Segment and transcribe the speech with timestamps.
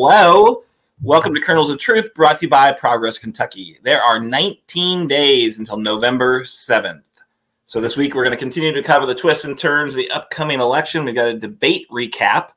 [0.00, 0.62] Hello.
[1.02, 3.80] Welcome to Colonels of Truth, brought to you by Progress Kentucky.
[3.82, 7.10] There are 19 days until November 7th.
[7.66, 10.08] So this week we're going to continue to cover the twists and turns of the
[10.12, 11.04] upcoming election.
[11.04, 12.50] We've got a debate recap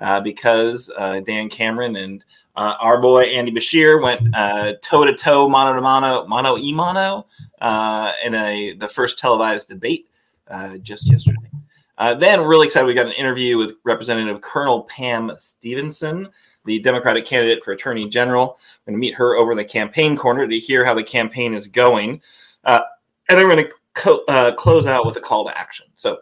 [0.00, 2.24] uh, because uh, Dan Cameron and
[2.56, 4.34] uh, our boy Andy Beshear went
[4.82, 7.26] toe to toe, mano to mano, mano e mano
[7.60, 10.08] uh, in a the first televised debate
[10.48, 11.48] uh, just yesterday.
[11.96, 16.28] Uh, then, really excited, we got an interview with Representative Colonel Pam Stevenson,
[16.68, 18.58] the Democratic candidate for Attorney General.
[18.86, 21.66] I'm going to meet her over the campaign corner to hear how the campaign is
[21.66, 22.20] going.
[22.62, 22.82] Uh,
[23.28, 25.86] and we're going to co- uh, close out with a call to action.
[25.96, 26.18] So,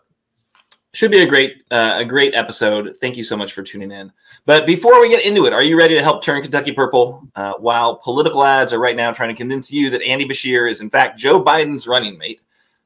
[0.94, 2.96] should be a great uh, a great episode.
[3.02, 4.10] Thank you so much for tuning in.
[4.46, 7.28] But before we get into it, are you ready to help turn Kentucky purple?
[7.34, 10.80] Uh, while political ads are right now trying to convince you that Andy Beshear is
[10.80, 12.40] in fact Joe Biden's running mate,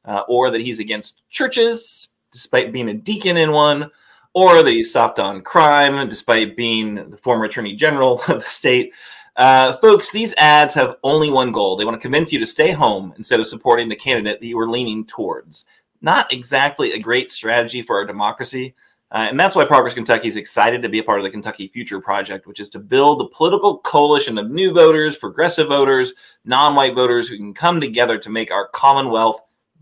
[0.06, 3.88] uh, or that he's against churches, despite being a deacon in one,
[4.34, 8.92] or that he's soft on crime, despite being the former attorney general of the state.
[9.36, 11.76] Uh, folks, these ads have only one goal.
[11.76, 14.58] They want to convince you to stay home instead of supporting the candidate that you
[14.58, 15.64] are leaning towards.
[16.02, 18.74] Not exactly a great strategy for our democracy.
[19.12, 21.66] Uh, and that's why Progress Kentucky is excited to be a part of the Kentucky
[21.66, 26.12] Future Project, which is to build a political coalition of new voters, progressive voters,
[26.44, 29.40] non white voters who can come together to make our Commonwealth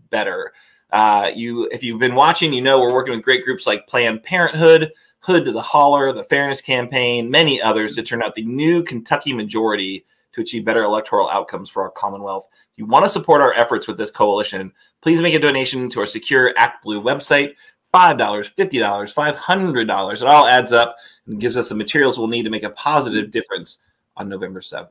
[0.09, 0.51] better.
[0.91, 4.23] Uh, you, if you've been watching, you know we're working with great groups like Planned
[4.23, 8.83] Parenthood, Hood to the Holler, the Fairness Campaign, many others to turn out the new
[8.83, 12.47] Kentucky majority to achieve better electoral outcomes for our Commonwealth.
[12.51, 15.99] If you want to support our efforts with this coalition, please make a donation to
[15.99, 17.53] our secure Act Blue website.
[17.93, 20.13] $5, $50, $500.
[20.13, 20.95] It all adds up
[21.25, 23.79] and gives us the materials we'll need to make a positive difference
[24.15, 24.89] on November 7th.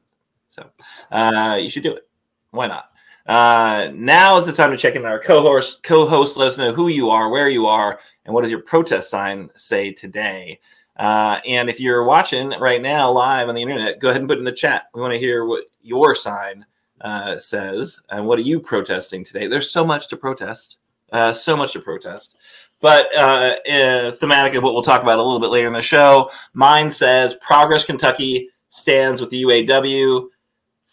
[0.48, 0.68] So
[1.12, 2.08] uh, you should do it.
[2.50, 2.90] Why not?
[3.28, 5.82] Uh, now is the time to check in our co-host.
[5.82, 9.10] Co-host, let us know who you are, where you are, and what does your protest
[9.10, 10.58] sign say today.
[10.96, 14.38] Uh, and if you're watching right now live on the internet, go ahead and put
[14.38, 14.86] in the chat.
[14.94, 16.64] We want to hear what your sign
[17.02, 19.46] uh, says and what are you protesting today.
[19.46, 20.78] There's so much to protest,
[21.12, 22.36] uh, so much to protest.
[22.80, 25.82] But uh, uh, thematic of what we'll talk about a little bit later in the
[25.82, 26.30] show.
[26.54, 30.28] Mine says Progress Kentucky stands with the UAW.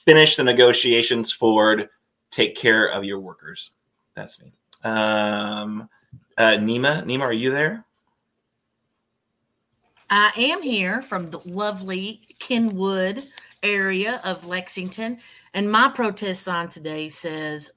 [0.03, 1.89] Finish the negotiations, Ford
[2.35, 3.71] take care of your workers.
[4.13, 4.51] That's me.
[4.83, 5.89] Um,
[6.37, 7.85] uh, Nema, Nema, are you there?
[10.09, 13.23] I am here from the lovely Kenwood
[13.63, 15.17] area of Lexington,
[15.53, 17.71] and my protest sign today says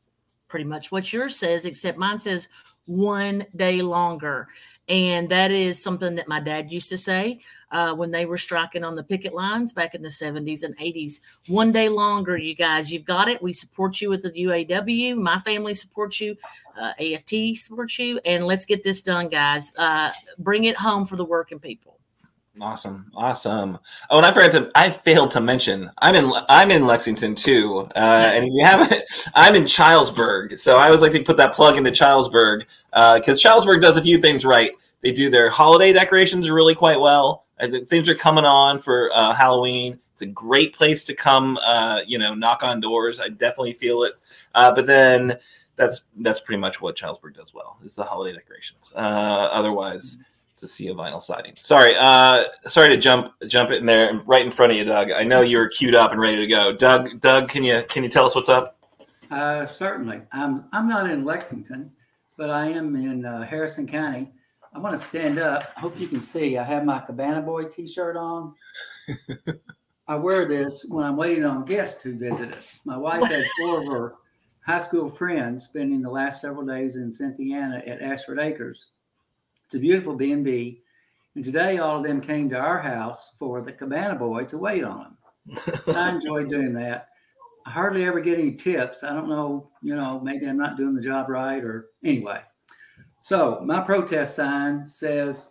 [0.49, 2.49] pretty much what yours says, except mine says
[2.87, 4.49] one day longer.
[4.89, 7.41] And that is something that my dad used to say
[7.71, 11.21] uh, when they were striking on the picket lines back in the 70s and 80s.
[11.49, 12.91] One day longer, you guys.
[12.91, 13.43] You've got it.
[13.43, 15.17] We support you with the UAW.
[15.17, 16.37] My family supports you.
[16.81, 18.19] Uh, AFT supports you.
[18.25, 19.73] And let's get this done, guys.
[19.77, 21.98] Uh, bring it home for the working people.
[22.61, 23.79] Awesome, awesome.
[24.11, 24.71] Oh, and I forgot to.
[24.75, 25.91] I failed to mention.
[25.99, 26.33] I'm in.
[26.49, 27.89] I'm in Lexington too.
[27.95, 29.03] Uh, and you haven't.
[29.35, 30.59] I'm in Chilesburg.
[30.59, 34.03] So I always like to put that plug into Chilesburg because uh, Chilesburg does a
[34.03, 34.73] few things right.
[35.03, 37.45] They do their holiday decorations really quite well.
[37.61, 39.99] I think things are coming on for uh, Halloween.
[40.13, 41.59] It's a great place to come.
[41.59, 43.21] Uh, you know, knock on doors.
[43.21, 44.15] I definitely feel it.
[44.55, 45.39] Uh, but then
[45.77, 47.79] that's that's pretty much what Chilesburg does well.
[47.85, 48.93] Is the holiday decorations.
[48.97, 50.19] Uh, otherwise
[50.59, 51.55] to see a vinyl siding.
[51.61, 55.11] Sorry, uh, sorry to jump jump in there right in front of you, Doug.
[55.11, 56.73] I know you're queued up and ready to go.
[56.75, 58.79] Doug, Doug, can you can you tell us what's up?
[59.31, 60.23] Uh, certainly.
[60.33, 61.93] I'm I'm not in Lexington,
[62.37, 64.33] but I am in uh, Harrison County.
[64.75, 65.73] I want to stand up.
[65.77, 66.59] I hope you can see.
[66.59, 68.55] I have my Cabana Boy T-shirt on.
[70.09, 72.79] I wear this when I'm waiting on guests to visit us.
[72.85, 74.15] My wife had four of her
[74.67, 78.91] high school friends spending the last several days in Cynthiana at Ashford Acres
[79.69, 80.81] it's a beautiful B&B.
[81.35, 84.83] And today all of them came to our house for the cabana boy to wait
[84.83, 85.15] on
[85.47, 85.95] them.
[85.95, 87.09] I enjoy doing that.
[87.67, 89.05] I hardly ever get any tips.
[89.05, 92.41] I don't know, you know, maybe I'm not doing the job right or anyway.
[93.19, 95.51] So my protest sign says,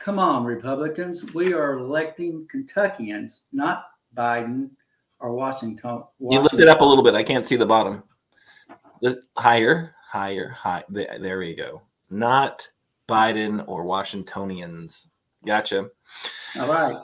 [0.00, 3.84] come on, Republicans, we are electing Kentuckians, not
[4.16, 4.70] Biden
[5.20, 6.02] or Washington.
[6.18, 6.32] Washington.
[6.32, 7.14] You lift it up a little bit.
[7.14, 8.02] I can't see the bottom.
[9.02, 10.82] The higher, higher, high.
[10.88, 11.82] There we go.
[12.10, 12.68] Not
[13.08, 15.08] Biden or Washingtonians.
[15.46, 15.88] Gotcha.
[16.58, 16.98] All right.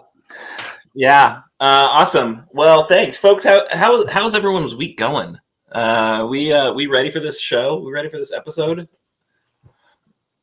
[0.94, 1.40] Yeah.
[1.60, 2.46] Uh, awesome.
[2.52, 3.44] Well, thanks, folks.
[3.44, 5.38] How, how how's everyone's week going?
[5.72, 7.78] Uh, we uh, we ready for this show?
[7.78, 8.88] We ready for this episode?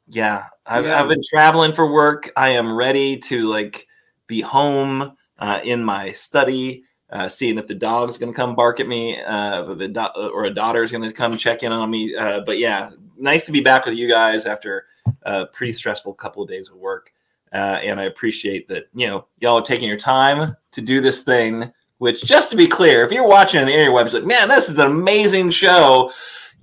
[0.07, 1.01] Yeah, I've, yeah.
[1.01, 2.31] I've been traveling for work.
[2.37, 3.87] I am ready to like
[4.27, 8.79] be home uh, in my study, uh, seeing if the dog's going to come bark
[8.79, 12.15] at me, uh, do- or a daughter's going to come check in on me.
[12.15, 14.85] Uh, but yeah, nice to be back with you guys after
[15.25, 17.11] a pretty stressful couple of days of work.
[17.53, 21.21] Uh, and I appreciate that, you know, y'all are taking your time to do this
[21.21, 24.69] thing, which just to be clear, if you're watching on the interwebs, like, man, this
[24.69, 26.11] is an amazing show.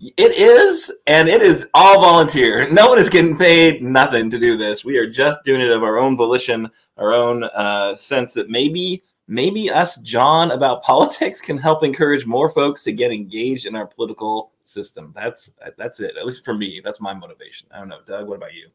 [0.01, 2.69] It is, and it is all volunteer.
[2.69, 4.85] No one is getting paid nothing to do this.
[4.85, 9.03] We are just doing it of our own volition, our own uh, sense that maybe
[9.29, 13.87] maybe us John about politics can help encourage more folks to get engaged in our
[13.87, 15.13] political system.
[15.15, 16.17] That's that's it.
[16.17, 17.69] At least for me, that's my motivation.
[17.73, 18.29] I don't know, Doug.
[18.29, 18.69] What about you?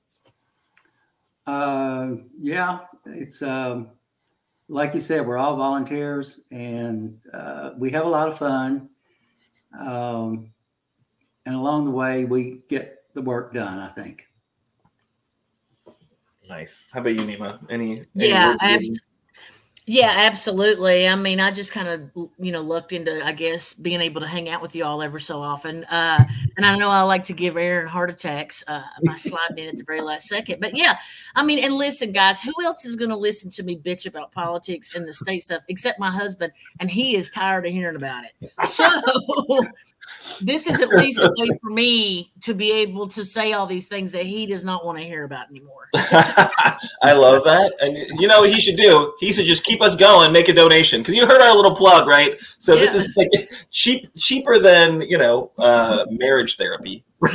[1.45, 3.91] Uh, yeah, it's um,
[4.67, 8.89] like you said, we're all volunteers, and uh, we have a lot of fun.
[9.79, 10.51] Um,
[11.45, 13.79] and along the way, we get the work done.
[13.79, 14.25] I think.
[16.47, 16.85] Nice.
[16.91, 17.59] How about you, Nema?
[17.69, 17.91] Any?
[17.91, 19.01] any yeah, abs-
[19.89, 21.07] yeah, absolutely.
[21.07, 24.27] I mean, I just kind of, you know, looked into, I guess, being able to
[24.27, 25.85] hang out with you all ever so often.
[25.85, 26.25] Uh,
[26.57, 29.77] and I know I like to give Aaron heart attacks uh, by sliding in at
[29.77, 30.59] the very last second.
[30.59, 30.97] But yeah,
[31.35, 34.33] I mean, and listen, guys, who else is going to listen to me bitch about
[34.33, 36.51] politics and the state stuff except my husband?
[36.81, 38.51] And he is tired of hearing about it.
[38.67, 38.91] So
[40.41, 43.87] this is at least a way for me to be able to say all these
[43.87, 45.89] things that he does not want to hear about anymore.
[45.93, 47.73] I love that.
[47.79, 49.13] And you know what he should do?
[49.19, 51.01] He should just keep us going, make a donation.
[51.01, 52.37] Because you heard our little plug, right?
[52.59, 52.81] So yeah.
[52.81, 53.29] this is like
[53.71, 57.03] cheap cheaper than, you know, uh, marriage therapy.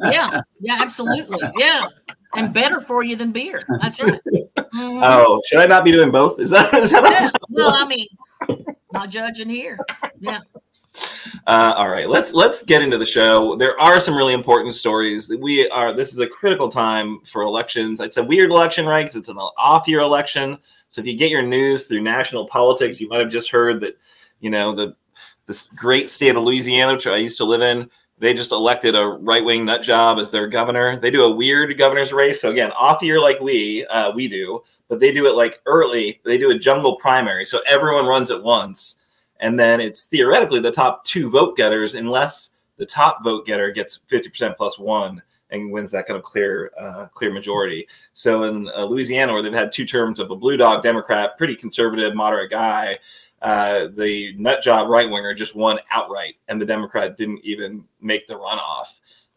[0.00, 1.40] yeah, yeah, absolutely.
[1.58, 1.86] Yeah.
[2.36, 3.62] And better for you than beer.
[3.80, 4.20] That's right.
[4.56, 5.00] Mm-hmm.
[5.04, 6.40] Oh, should I not be doing both?
[6.40, 7.30] Is that, is that yeah.
[7.48, 8.08] well, I mean,
[8.92, 9.78] not judging here.
[10.20, 10.40] Yeah.
[11.46, 13.56] Uh, all right, let's let's get into the show.
[13.56, 15.26] There are some really important stories.
[15.26, 15.92] That we are.
[15.92, 18.00] This is a critical time for elections.
[18.00, 19.02] It's a weird election, right?
[19.02, 20.58] Because it's an off-year election.
[20.88, 23.98] So if you get your news through national politics, you might have just heard that,
[24.40, 24.94] you know, the
[25.46, 29.04] this great state of Louisiana, which I used to live in, they just elected a
[29.04, 30.98] right-wing nut job as their governor.
[30.98, 32.40] They do a weird governor's race.
[32.40, 36.20] So again, off year like we uh, we do, but they do it like early.
[36.24, 38.96] They do a jungle primary, so everyone runs at once
[39.44, 44.00] and then it's theoretically the top two vote getters, unless the top vote getter gets
[44.10, 47.86] 50% plus one and wins that kind of clear uh, clear majority.
[48.14, 51.54] So in uh, Louisiana, where they've had two terms of a blue dog Democrat, pretty
[51.54, 52.98] conservative, moderate guy,
[53.42, 58.26] uh, the nut job right winger just won outright, and the Democrat didn't even make
[58.26, 58.86] the runoff.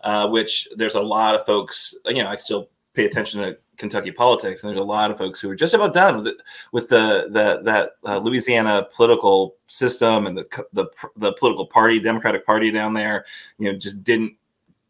[0.02, 4.12] Uh, which there's a lot of folks, you know, I still pay attention to Kentucky
[4.12, 6.38] politics, and there's a lot of folks who are just about done with it,
[6.72, 10.86] with the the that uh, Louisiana political system and the, the
[11.16, 13.26] the political party, Democratic Party down there,
[13.60, 14.36] you know, just didn't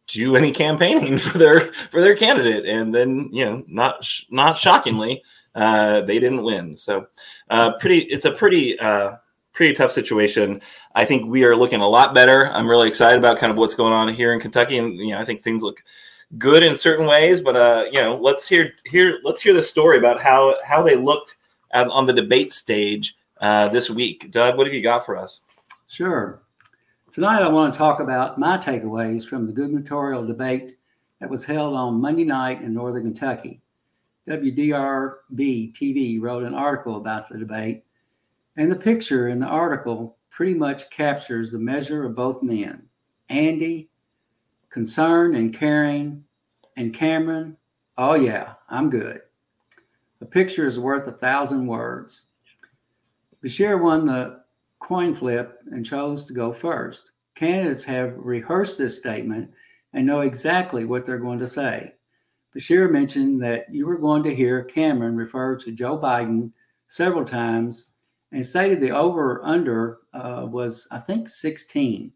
[0.08, 5.22] do any campaigning for their for their candidate, and then you know, not not shockingly,
[5.56, 6.78] uh, they didn't win.
[6.78, 7.08] So,
[7.50, 8.80] uh, pretty, it's a pretty.
[8.80, 9.18] Uh,
[9.54, 10.62] pretty tough situation.
[10.94, 12.52] I think we are looking a lot better.
[12.52, 15.18] I'm really excited about kind of what's going on here in Kentucky, and you know,
[15.18, 15.84] I think things look
[16.38, 19.98] good in certain ways, but uh, you know, let's hear hear let's hear the story
[19.98, 21.38] about how how they looked
[21.72, 24.32] at, on the debate stage uh, this week.
[24.32, 25.42] Doug, what have you got for us?
[25.88, 26.42] Sure.
[27.12, 30.78] Tonight, I want to talk about my takeaways from the gubernatorial debate
[31.20, 33.62] that was held on Monday night in Northern Kentucky.
[34.28, 37.86] WDRB TV wrote an article about the debate,
[38.58, 42.84] and the picture in the article pretty much captures the measure of both men
[43.30, 43.90] Andy
[44.70, 46.24] concern and caring,
[46.76, 47.58] and Cameron,
[47.98, 49.22] oh yeah, I'm good.
[50.22, 52.26] A picture is worth a thousand words.
[53.44, 54.42] Beshear won the
[54.80, 57.12] coin flip and chose to go first.
[57.36, 59.52] Candidates have rehearsed this statement
[59.94, 61.94] and know exactly what they're going to say.
[62.56, 66.52] Beshear mentioned that you were going to hear Cameron refer to Joe Biden
[66.88, 67.88] several times
[68.32, 72.12] and stated the over under uh, was, I think, 16.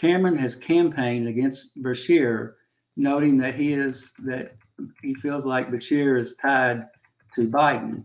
[0.00, 2.54] Cameron has campaigned against Beshear,
[2.96, 4.56] noting that he is that
[5.02, 6.86] he feels like Beshear is tied
[7.34, 8.04] to Biden.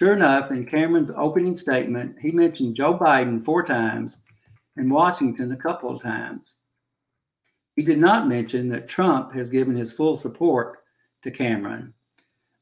[0.00, 4.20] Sure enough, in Cameron's opening statement, he mentioned Joe Biden four times
[4.76, 6.58] and Washington a couple of times.
[7.74, 10.84] He did not mention that Trump has given his full support
[11.22, 11.92] to Cameron.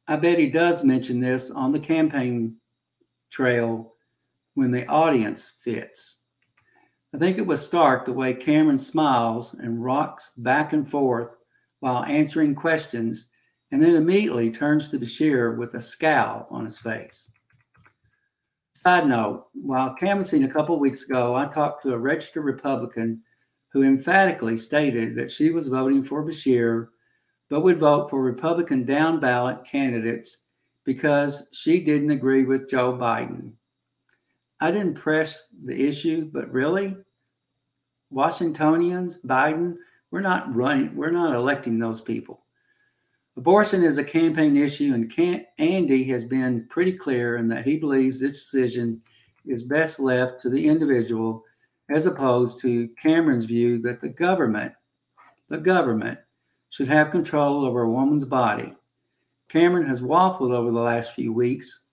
[0.06, 2.56] I bet he does mention this on the campaign
[3.30, 3.92] trail
[4.54, 6.17] when the audience fits.
[7.14, 11.36] I think it was stark the way Cameron smiles and rocks back and forth
[11.80, 13.28] while answering questions,
[13.70, 17.30] and then immediately turns to Beshear with a scowl on his face.
[18.74, 23.22] Side note, while canvassing a couple weeks ago, I talked to a registered Republican
[23.72, 26.88] who emphatically stated that she was voting for Beshear,
[27.50, 30.44] but would vote for Republican down ballot candidates
[30.84, 33.52] because she didn't agree with Joe Biden.
[34.60, 36.96] I didn't press the issue, but really,
[38.10, 39.76] Washingtonians, Biden,
[40.10, 42.40] we're not running, we're not electing those people.
[43.36, 48.18] Abortion is a campaign issue, and Andy has been pretty clear in that he believes
[48.18, 49.00] this decision
[49.46, 51.44] is best left to the individual
[51.88, 54.72] as opposed to Cameron's view that the government,
[55.48, 56.18] the government,
[56.70, 58.74] should have control over a woman's body.
[59.48, 61.84] Cameron has waffled over the last few weeks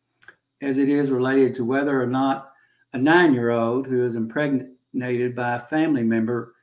[0.62, 2.51] as it is related to whether or not
[2.95, 6.55] a nine year old who is impregnated by a family member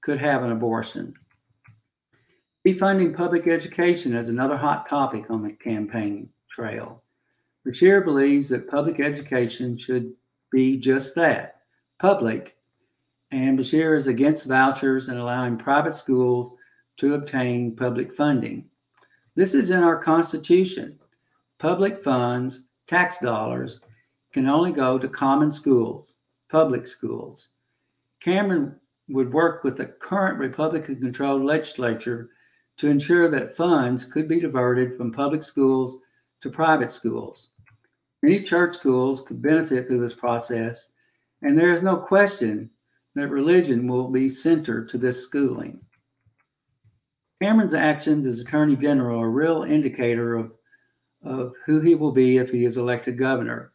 [0.00, 1.12] could have an abortion.
[2.64, 7.02] Defunding public education is another hot topic on the campaign trail.
[7.66, 10.12] Beshear believes that public education should
[10.52, 11.62] be just that
[11.98, 12.56] public,
[13.32, 16.54] and Beshear is against vouchers and allowing private schools
[16.98, 18.66] to obtain public funding.
[19.34, 21.00] This is in our Constitution.
[21.58, 23.80] Public funds, tax dollars,
[24.32, 26.16] can only go to common schools,
[26.50, 27.50] public schools.
[28.20, 28.76] Cameron
[29.08, 32.30] would work with the current Republican controlled legislature
[32.78, 35.98] to ensure that funds could be diverted from public schools
[36.40, 37.50] to private schools.
[38.22, 40.92] Many church schools could benefit through this process,
[41.42, 42.70] and there is no question
[43.14, 45.80] that religion will be centered to this schooling.
[47.42, 50.52] Cameron's actions as Attorney General are a real indicator of,
[51.24, 53.71] of who he will be if he is elected governor.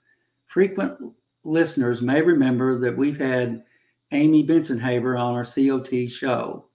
[0.48, 0.98] Frequent
[1.44, 3.64] listeners may remember that we've had
[4.12, 6.66] Amye Bensenhaver on our COT show.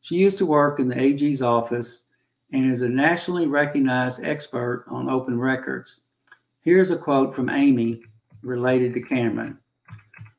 [0.00, 2.04] She used to work in the AG's office
[2.52, 6.02] and is a nationally recognized expert on open records.
[6.60, 8.00] Here's a quote from Amye
[8.42, 9.58] related to Cameron.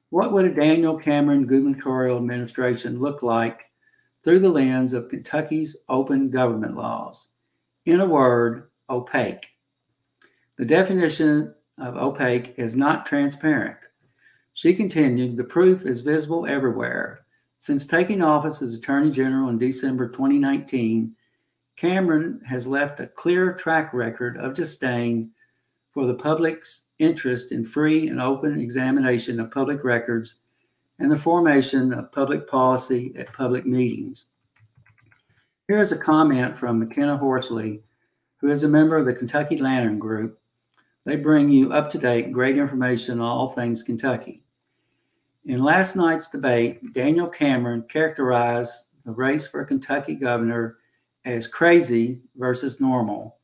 [0.10, 3.62] What would a Daniel Cameron gubernatorial administration look like
[4.24, 7.27] through the lens of Kentucky's open government laws?
[7.86, 9.48] In a word, opaque.
[10.58, 13.77] The definition of opaque is not transparent.
[14.53, 17.21] She continued, the proof is visible everywhere.
[17.59, 21.15] Since taking office as Attorney General in December 2019,
[21.75, 25.31] Cameron has left a clear track record of disdain
[25.93, 30.39] for the public's interest in free and open examination of public records
[31.00, 34.25] and the formation of public policy at public meetings.
[35.67, 37.81] Here is a comment from McKenna Horsley,
[38.38, 40.39] who is a member of the Kentucky Lantern Group.
[41.05, 44.43] They bring you up to date, great information on all things Kentucky.
[45.45, 50.77] In last night's debate, Daniel Cameron characterized the race for Kentucky governor
[51.25, 53.37] as crazy versus normal,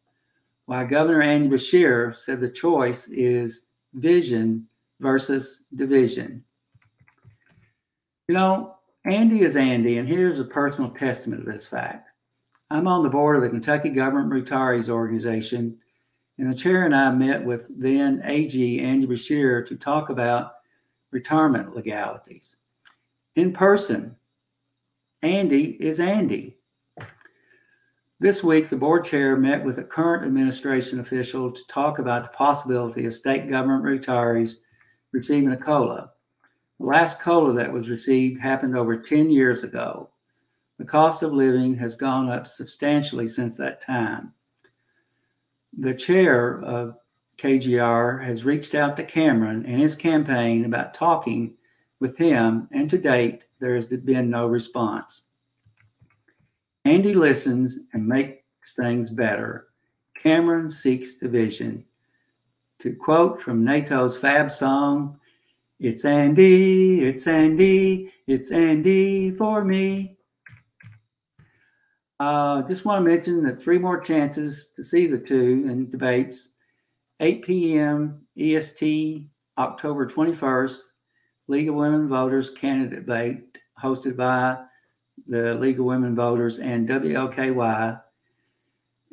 [0.65, 4.67] while Governor Andy Beshear said the choice is vision
[4.99, 6.43] versus division.
[8.27, 12.09] You know, Andy is Andy, and here's a personal testament of this fact.
[12.71, 15.77] I'm on the board of the Kentucky Government Retirees Organization,
[16.37, 20.53] and the chair and I met with then AG Andy Beshear to talk about
[21.11, 22.57] retirement legalities.
[23.35, 24.15] In person,
[25.21, 26.57] Andy is Andy.
[28.19, 32.29] This week, the board chair met with a current administration official to talk about the
[32.29, 34.57] possibility of state government retirees
[35.11, 36.11] receiving a COLA.
[36.79, 40.11] The last COLA that was received happened over 10 years ago.
[40.77, 44.33] The cost of living has gone up substantially since that time.
[45.77, 46.97] The chair of
[47.37, 51.55] KGR has reached out to Cameron and his campaign about talking
[51.99, 55.23] with him, and to date, there has been no response.
[56.85, 59.67] Andy listens and makes things better.
[60.21, 61.85] Cameron seeks division.
[62.79, 65.19] To quote from Nato's Fab song,
[65.79, 70.17] it's Andy, it's Andy, it's Andy for me.
[72.25, 76.53] Uh, just want to mention that three more chances to see the two in debates
[77.19, 78.25] 8 p.m.
[78.35, 79.27] EST,
[79.59, 80.79] October 21st,
[81.47, 84.57] League of Women Voters candidate debate hosted by
[85.27, 88.01] the League of Women Voters and WLKY.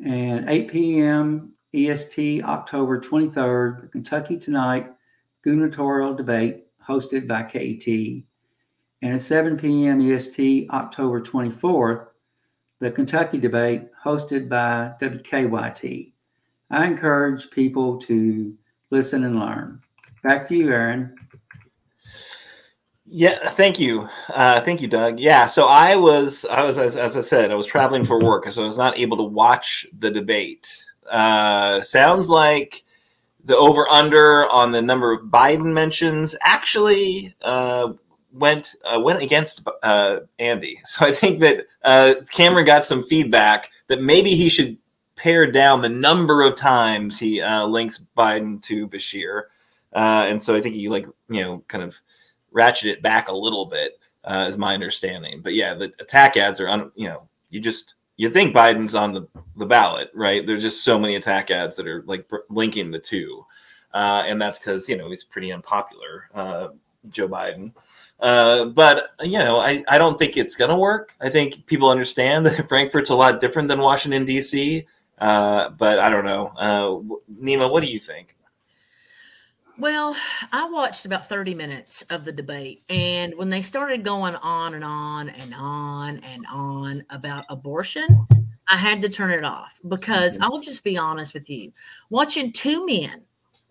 [0.02, 1.52] And 8 p.m.
[1.74, 4.90] EST, October 23rd, the Kentucky Tonight
[5.44, 7.86] gubernatorial debate hosted by KET.
[9.02, 10.00] And at 7 p.m.
[10.00, 12.06] EST, October 24th,
[12.82, 16.12] the Kentucky debate hosted by WKYT.
[16.68, 18.56] I encourage people to
[18.90, 19.80] listen and learn.
[20.24, 21.14] Back to you, Aaron.
[23.06, 25.20] Yeah, thank you, uh, thank you, Doug.
[25.20, 28.50] Yeah, so I was, I was, as, as, I said, I was traveling for work,
[28.50, 30.84] so I was not able to watch the debate.
[31.08, 32.82] Uh, sounds like
[33.44, 37.92] the over under on the number of Biden mentions actually uh,
[38.32, 40.80] went uh, went against uh, Andy.
[40.86, 44.76] So I think that uh, Cameron got some feedback that maybe he should
[45.16, 49.44] pare down the number of times he uh, links Biden to Beshear,
[49.94, 51.98] uh, and so I think he like you know kind of
[52.54, 55.40] ratcheted it back a little bit, uh, is my understanding.
[55.42, 59.14] But yeah, the attack ads are un, you know you just you think Biden's on
[59.14, 60.46] the, the ballot, right?
[60.46, 63.44] There's just so many attack ads that are like linking the two.
[63.94, 66.28] And that's because, you know, he's pretty unpopular,
[67.10, 67.72] Joe Biden.
[68.20, 71.14] Uh, but, you know, I, I don't think it's going to work.
[71.20, 74.86] I think people understand that Frankfort's a lot different than Washington, D.C.
[75.18, 76.52] Uh, but I don't know.
[76.56, 78.36] Uh, Nema, what do you think?
[79.78, 80.14] Well,
[80.52, 82.84] I watched about 30 minutes of the debate.
[82.88, 88.26] And when they started going on and on and on and on about abortion,
[88.68, 90.44] I had to turn it off because mm-hmm.
[90.44, 91.72] I'll just be honest with you.
[92.10, 93.22] Watching two men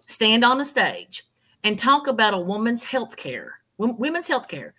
[0.07, 1.23] stand on a stage
[1.63, 4.73] and talk about a woman's health care, women's health care,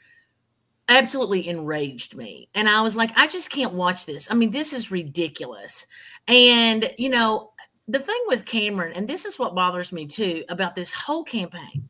[0.89, 2.49] absolutely enraged me.
[2.55, 4.31] And I was like, I just can't watch this.
[4.31, 5.87] I mean, this is ridiculous.
[6.29, 7.53] And, you know,
[7.89, 11.89] the thing with Cameron, and this is what bothers me too about this whole campaign,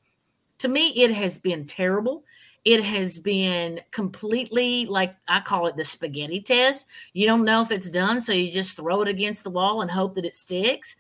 [0.58, 2.24] to me, it has been terrible.
[2.64, 6.86] It has been completely like I call it the spaghetti test.
[7.12, 9.90] You don't know if it's done, so you just throw it against the wall and
[9.90, 10.94] hope that it sticks.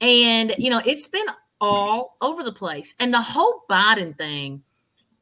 [0.00, 1.26] And, you know, it's been
[1.60, 2.94] all over the place.
[2.98, 4.62] And the whole Biden thing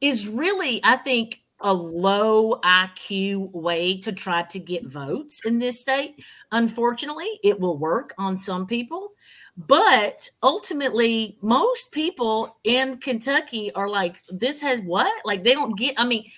[0.01, 5.81] is really, I think, a low IQ way to try to get votes in this
[5.81, 6.23] state.
[6.51, 9.11] Unfortunately, it will work on some people,
[9.57, 15.11] but ultimately, most people in Kentucky are like, this has what?
[15.25, 16.31] Like, they don't get, I mean,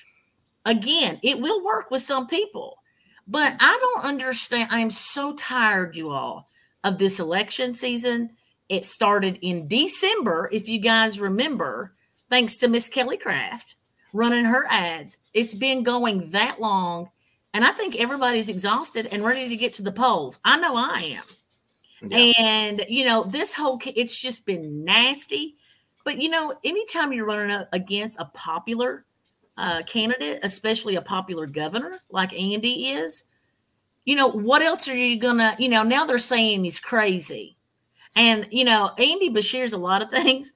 [0.65, 2.79] again, it will work with some people,
[3.27, 4.69] but I don't understand.
[4.71, 6.49] I'm so tired, you all,
[6.83, 8.31] of this election season.
[8.71, 11.91] It started in December, if you guys remember,
[12.29, 13.75] thanks to Miss Kelly Craft
[14.13, 15.17] running her ads.
[15.33, 17.09] It's been going that long.
[17.53, 20.39] And I think everybody's exhausted and ready to get to the polls.
[20.45, 22.09] I know I am.
[22.09, 22.31] Yeah.
[22.37, 25.57] And, you know, this whole, it's just been nasty.
[26.05, 29.03] But, you know, anytime you're running up against a popular
[29.57, 33.25] uh, candidate, especially a popular governor like Andy is,
[34.05, 37.57] you know, what else are you going to, you know, now they're saying he's crazy.
[38.15, 40.53] And, you know, Andy Beshear's a lot of things,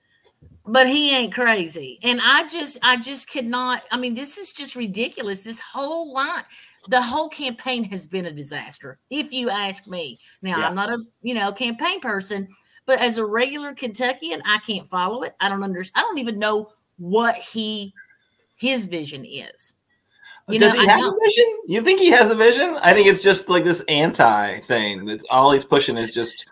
[0.65, 1.99] but he ain't crazy.
[2.03, 3.83] And I just, I just could not.
[3.91, 5.43] I mean, this is just ridiculous.
[5.43, 6.43] This whole line,
[6.89, 10.19] the whole campaign has been a disaster, if you ask me.
[10.41, 10.67] Now, yeah.
[10.67, 12.47] I'm not a, you know, campaign person,
[12.85, 15.35] but as a regular Kentuckian, I can't follow it.
[15.39, 16.03] I don't understand.
[16.03, 17.93] I don't even know what he,
[18.55, 19.73] his vision is.
[20.47, 21.57] You Does know, he have a vision?
[21.65, 22.77] You think he has a vision?
[22.81, 25.05] I think it's just like this anti thing.
[25.05, 26.45] That all he's pushing is just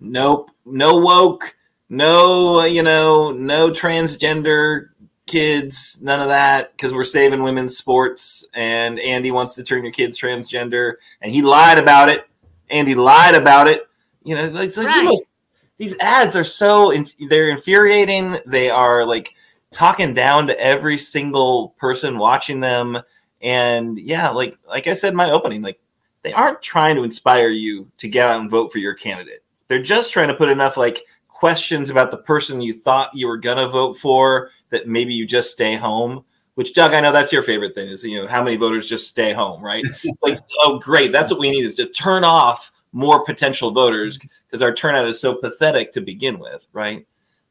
[0.00, 1.54] nope, no woke
[1.88, 4.88] no, you know, no transgender
[5.26, 8.46] kids, none of that, because we're saving women's sports.
[8.54, 12.28] And Andy wants to turn your kids transgender, and he lied about it.
[12.70, 13.88] Andy lied about it.
[14.22, 15.04] You know, it's like right.
[15.04, 15.32] most,
[15.78, 16.92] these ads are so
[17.30, 18.36] they're infuriating.
[18.44, 19.34] They are like
[19.70, 23.00] talking down to every single person watching them.
[23.40, 25.80] And yeah, like like I said in my opening, like
[26.22, 29.42] they aren't trying to inspire you to get out and vote for your candidate.
[29.68, 33.36] They're just trying to put enough like questions about the person you thought you were
[33.36, 36.24] gonna vote for that maybe you just stay home
[36.56, 39.06] which doug i know that's your favorite thing is you know how many voters just
[39.06, 39.84] stay home right?
[40.22, 44.62] Like oh great that's what we need is to turn off more potential voters because
[44.62, 47.06] our turnout is so pathetic to begin with right?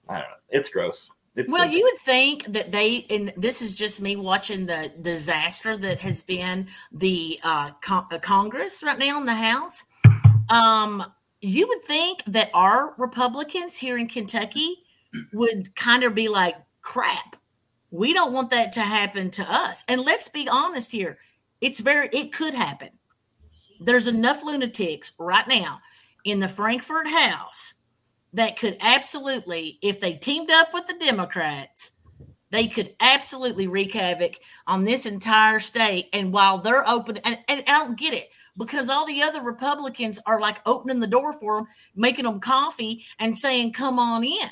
[0.09, 1.09] I don't know it's gross.
[1.35, 5.77] It's well, you would think that they, and this is just me watching the disaster
[5.77, 9.85] that has been the uh, con- uh, Congress right now in the House.
[10.49, 14.83] Um, you would think that our Republicans here in Kentucky
[15.33, 17.35] would kind of be like, crap,
[17.91, 19.83] we don't want that to happen to us.
[19.87, 21.19] And let's be honest here,
[21.61, 22.89] it's very, it could happen.
[23.79, 25.79] There's enough lunatics right now
[26.23, 27.75] in the Frankfort House
[28.33, 31.91] that could absolutely, if they teamed up with the Democrats,
[32.49, 36.07] they could absolutely wreak havoc on this entire state.
[36.13, 40.19] And while they're open, and, and I don't get it, because all the other Republicans
[40.25, 44.49] are like opening the door for them, making them coffee and saying, come on in.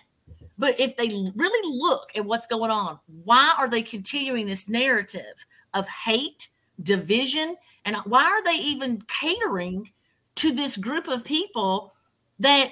[0.57, 5.45] But if they really look at what's going on, why are they continuing this narrative
[5.73, 6.47] of hate,
[6.81, 7.57] division?
[7.83, 9.91] And why are they even catering
[10.35, 11.93] to this group of people
[12.39, 12.71] that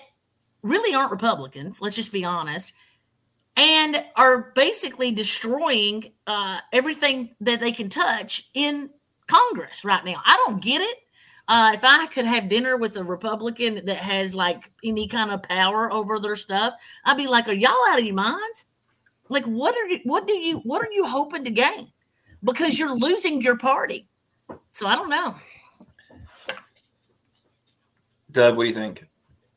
[0.62, 1.82] really aren't Republicans?
[1.82, 2.74] Let's just be honest.
[3.58, 8.90] And are basically destroying uh, everything that they can touch in
[9.28, 10.22] Congress right now.
[10.26, 10.98] I don't get it.
[11.48, 15.44] Uh, if I could have dinner with a Republican that has like any kind of
[15.44, 16.74] power over their stuff,
[17.06, 18.66] I'd be like, "Are y'all out of your minds?
[19.30, 20.00] Like, what are you?
[20.06, 20.60] What do you?
[20.60, 21.92] What are you hoping to gain?
[22.44, 24.08] Because you're losing your party."
[24.72, 25.36] So I don't know.
[28.32, 29.08] Doug, what do you think?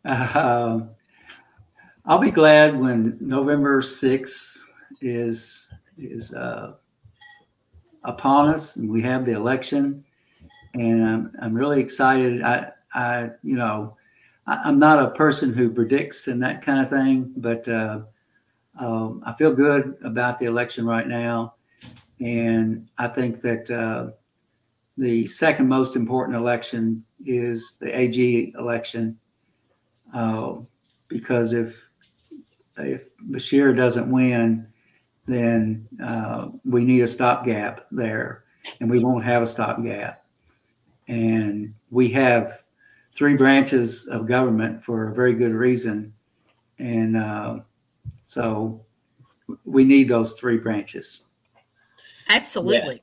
[0.05, 0.81] Uh,
[2.05, 4.61] I'll be glad when November 6th
[5.01, 5.69] is
[5.99, 6.75] is uh,
[8.05, 10.05] upon us and we have the election
[10.81, 12.43] and I'm, I'm really excited.
[12.43, 13.97] I, I, you know,
[14.47, 18.01] I, am not a person who predicts and that kind of thing, but uh,
[18.79, 21.55] um, I feel good about the election right now.
[22.21, 24.13] And I think that uh,
[24.97, 29.19] the second most important election is the AG election.
[30.15, 30.57] Uh,
[31.09, 31.83] because if
[32.79, 34.67] if Beshear doesn't win,
[35.27, 38.45] then uh, we need a stopgap there,
[38.81, 40.26] and we won't have a stopgap.
[41.09, 42.63] And we have
[43.13, 46.13] three branches of government for a very good reason,
[46.79, 47.61] and uh,
[48.25, 48.85] so
[49.65, 51.25] we need those three branches.
[52.29, 52.95] Absolutely.
[52.95, 53.01] Yeah.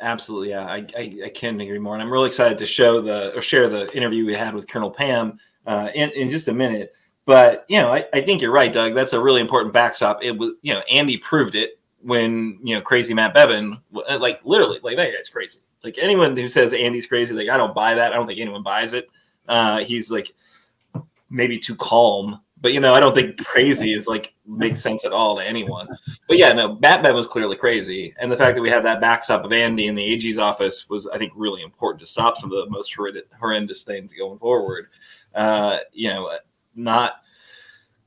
[0.00, 3.34] Absolutely, yeah, I, I, I can't agree more, and I'm really excited to show the
[3.34, 6.92] or share the interview we had with Colonel Pam uh, in in just a minute.
[7.24, 8.94] But you know, I, I think you're right, Doug.
[8.94, 10.22] That's a really important backstop.
[10.22, 13.78] It was, you know, Andy proved it when you know crazy Matt Bevin,
[14.20, 15.60] like literally, like that guy's crazy.
[15.86, 18.12] Like anyone who says Andy's crazy, like I don't buy that.
[18.12, 19.06] I don't think anyone buys it.
[19.46, 20.34] Uh, he's like
[21.30, 25.12] maybe too calm, but you know, I don't think crazy is like makes sense at
[25.12, 25.86] all to anyone.
[26.26, 29.44] But yeah, no, Batman was clearly crazy, and the fact that we have that backstop
[29.44, 32.58] of Andy in the AG's office was, I think, really important to stop some of
[32.64, 32.92] the most
[33.38, 34.88] horrendous things going forward.
[35.36, 36.36] Uh, you know,
[36.74, 37.20] not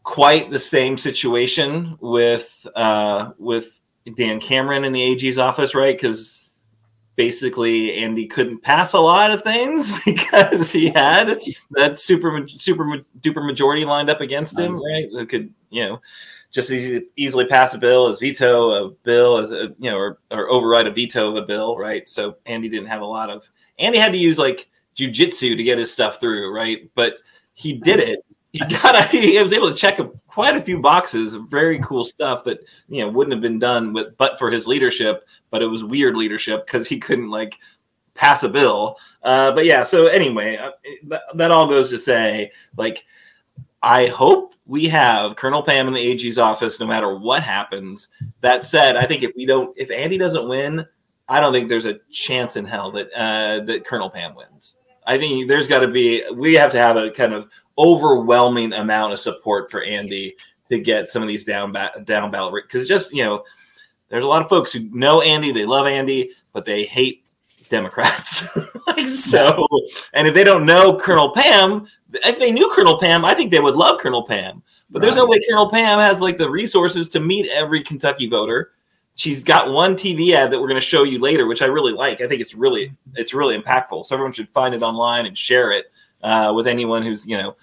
[0.03, 3.79] quite the same situation with uh, with
[4.15, 5.95] Dan Cameron in the AG's office, right?
[5.95, 6.48] Because
[7.19, 11.37] basically Andy couldn't pass a lot of things because he had
[11.71, 12.85] that super super
[13.19, 15.09] duper majority lined up against him, right?
[15.13, 16.01] That could you know
[16.49, 20.19] just easy, easily pass a bill as veto a bill as a you know or,
[20.31, 22.07] or override a veto of a bill, right?
[22.07, 25.77] So Andy didn't have a lot of Andy had to use like jujitsu to get
[25.77, 26.89] his stuff through, right?
[26.95, 27.15] But
[27.53, 31.33] he did it he got he was able to check a, quite a few boxes
[31.33, 34.67] of very cool stuff that you know wouldn't have been done with but for his
[34.67, 37.57] leadership but it was weird leadership because he couldn't like
[38.15, 38.97] pass a bill.
[39.23, 40.71] Uh, but yeah so anyway uh,
[41.03, 43.05] that, that all goes to say like
[43.83, 48.07] i hope we have colonel pam in the ag's office no matter what happens.
[48.41, 50.85] That said i think if we don't if andy doesn't win
[51.27, 54.75] i don't think there's a chance in hell that uh, that colonel pam wins.
[55.05, 59.13] I think there's got to be we have to have a kind of overwhelming amount
[59.13, 60.35] of support for Andy
[60.69, 63.43] to get some of these down ba- down ballot because just you know
[64.09, 67.29] there's a lot of folks who know Andy, they love Andy, but they hate
[67.69, 68.47] Democrats.
[69.05, 69.67] so,
[70.13, 73.59] and if they don't know Colonel Pam, if they knew Colonel Pam, I think they
[73.59, 74.61] would love Colonel Pam.
[74.89, 75.05] But right.
[75.05, 78.71] there's no way Colonel Pam has like the resources to meet every Kentucky voter
[79.19, 81.91] she's got one TV ad that we're going to show you later, which I really
[81.91, 82.21] like.
[82.21, 84.05] I think it's really it's really impactful.
[84.05, 85.91] So everyone should find it online and share it
[86.23, 87.55] uh, with anyone who's you know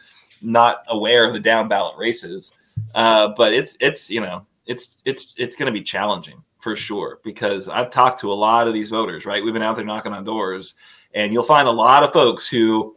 [0.43, 2.53] not aware of the down ballot races.
[2.95, 7.21] Uh, but it's it's you know it's it's it's going to be challenging for sure
[7.25, 9.25] because I've talked to a lot of these voters.
[9.25, 10.75] Right, we've been out there knocking on doors,
[11.15, 12.97] and you'll find a lot of folks who,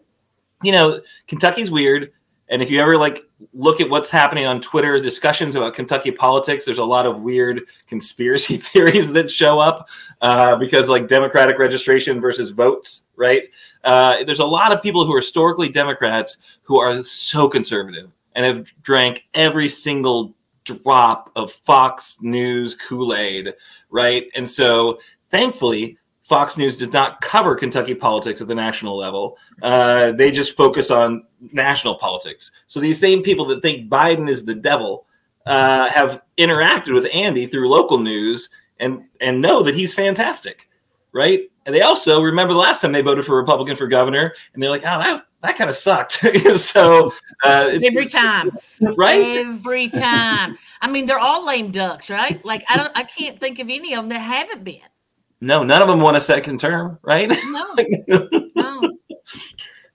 [0.63, 2.11] you know, Kentucky's weird.
[2.49, 6.65] And if you ever like look at what's happening on Twitter, discussions about Kentucky politics,
[6.65, 9.87] there's a lot of weird conspiracy theories that show up
[10.21, 13.43] uh, because like Democratic registration versus votes, right?
[13.83, 18.45] Uh, there's a lot of people who are historically Democrats who are so conservative and
[18.45, 23.53] have drank every single drop of Fox News Kool Aid,
[23.89, 24.27] right?
[24.35, 25.97] And so thankfully,
[26.29, 29.35] Fox News does not cover Kentucky politics at the national level.
[29.63, 32.51] Uh, they just focus on national politics.
[32.67, 35.07] So these same people that think Biden is the devil
[35.47, 40.69] uh, have interacted with Andy through local news and and know that he's fantastic,
[41.13, 41.49] right?
[41.65, 44.69] And they also remember the last time they voted for Republican for governor, and they're
[44.69, 46.13] like, "Oh, that that kind of sucked."
[46.57, 47.11] so
[47.43, 48.55] uh, every time,
[48.95, 49.37] right?
[49.37, 50.59] Every time.
[50.79, 52.43] I mean, they're all lame ducks, right?
[52.45, 54.81] Like I don't, I can't think of any of them that haven't been.
[55.41, 57.29] No, none of them won a second term, right?
[57.29, 57.75] No.
[58.55, 58.97] no.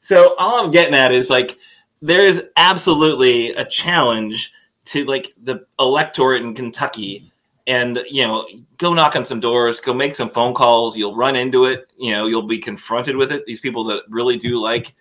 [0.01, 1.59] So all I'm getting at is like
[2.01, 4.53] there's absolutely a challenge
[4.87, 7.33] to like the electorate in Kentucky
[7.67, 8.47] and you know
[8.79, 12.13] go knock on some doors go make some phone calls you'll run into it you
[12.13, 14.95] know you'll be confronted with it these people that really do like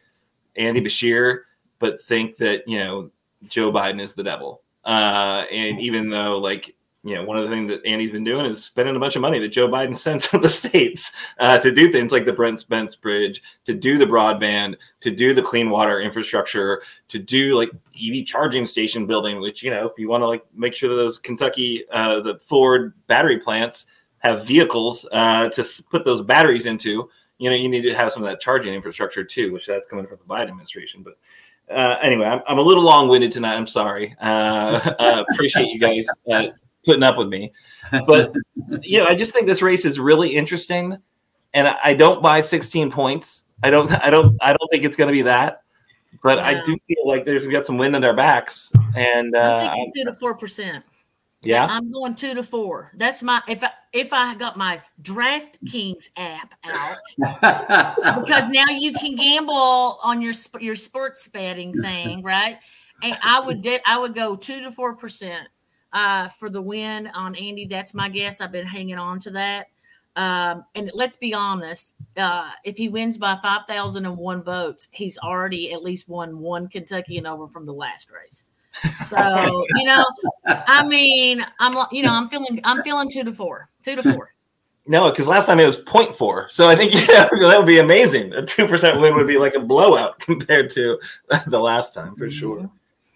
[0.56, 1.41] andy beshear
[1.79, 3.10] but think that you know
[3.47, 7.49] joe biden is the devil uh, and even though like you know, one of the
[7.49, 10.21] things that Andy's been doing is spending a bunch of money that Joe Biden sent
[10.23, 14.05] to the states uh, to do things like the Brent Spence Bridge, to do the
[14.05, 19.41] broadband, to do the clean water infrastructure, to do like EV charging station building.
[19.41, 22.39] Which you know, if you want to like make sure that those Kentucky, uh, the
[22.41, 23.85] Ford battery plants
[24.19, 28.23] have vehicles uh, to put those batteries into, you know, you need to have some
[28.23, 31.17] of that charging infrastructure too, which that's coming from the Biden administration, but.
[31.71, 33.55] Uh, anyway, I'm, I'm a little long winded tonight.
[33.55, 34.13] I'm sorry.
[34.21, 36.47] Uh, uh, appreciate you guys uh,
[36.86, 37.52] putting up with me.
[37.91, 38.34] But
[38.82, 40.98] you know, I just think this race is really interesting,
[41.54, 43.43] and I don't buy 16 points.
[43.63, 45.62] I don't I don't I don't think it's going to be that.
[46.22, 49.43] But I do feel like there's we've got some wind in our backs, and I'm
[49.43, 50.86] uh, thinking two to four percent.
[51.41, 52.91] yeah, I'm going two to four.
[52.96, 56.98] That's my if I if I got my DraftKings app out
[58.24, 62.60] because now you can gamble on your sp- your sports betting thing, right?
[63.02, 65.50] And I would de- I would go two to four percent
[65.93, 67.65] uh, for the win on Andy.
[67.65, 68.41] That's my guess.
[68.41, 69.67] I've been hanging on to that.
[70.15, 74.88] Um, and let's be honest, uh, if he wins by five thousand and one votes,
[74.91, 78.43] he's already at least won one Kentuckian over from the last race.
[79.10, 79.17] So
[79.75, 80.06] you know,
[80.45, 84.34] I mean, I'm you know, I'm feeling I'm feeling two to four, two to four.
[84.86, 86.51] no, because last time it was 0.4.
[86.51, 88.34] So I think yeah, that would be amazing.
[88.34, 90.99] A two percent win would be like a blowout compared to
[91.47, 92.58] the last time for sure.
[92.62, 92.71] Mhm.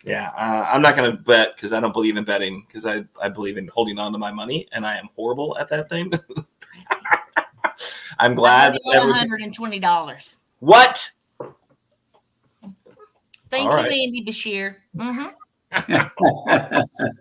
[0.07, 3.03] Yeah, uh, I'm not going to bet because I don't believe in betting because I,
[3.21, 6.13] I believe in holding on to my money and I am horrible at that thing.
[8.17, 10.37] I'm glad that hundred and twenty dollars.
[10.59, 11.11] what?
[13.49, 13.91] Thank All you, right.
[13.91, 14.75] Andy Beshear.
[14.97, 15.27] hmm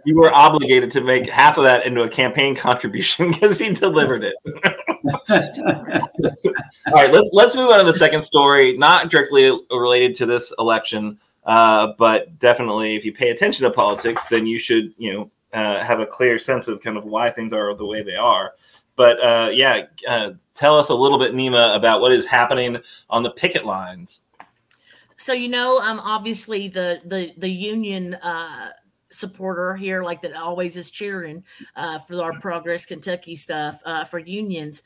[0.05, 4.23] You were obligated to make half of that into a campaign contribution because he delivered
[4.23, 4.37] it.
[6.87, 10.53] All right, let's let's move on to the second story, not directly related to this
[10.61, 15.31] election, uh, but definitely if you pay attention to politics, then you should you know
[15.53, 18.53] uh, have a clear sense of kind of why things are the way they are.
[18.97, 22.79] But uh, yeah, uh, tell us a little bit, Nema, about what is happening
[23.11, 24.21] on the picket lines.
[25.17, 28.71] So you know, I'm obviously the the the union uh,
[29.13, 31.45] supporter here, like that always is cheering
[32.09, 33.81] for our Progress Kentucky stuff
[34.11, 34.83] for unions.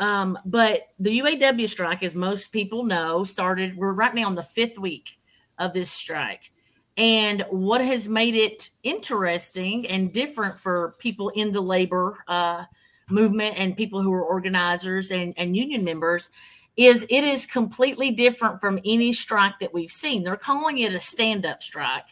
[0.00, 3.76] Um, but the UAW strike, as most people know, started.
[3.76, 5.19] We're right now on the fifth week
[5.60, 6.50] of this strike.
[6.96, 12.64] And what has made it interesting and different for people in the labor uh,
[13.08, 16.30] movement and people who are organizers and, and union members
[16.76, 20.22] is it is completely different from any strike that we've seen.
[20.22, 22.06] They're calling it a stand-up strike.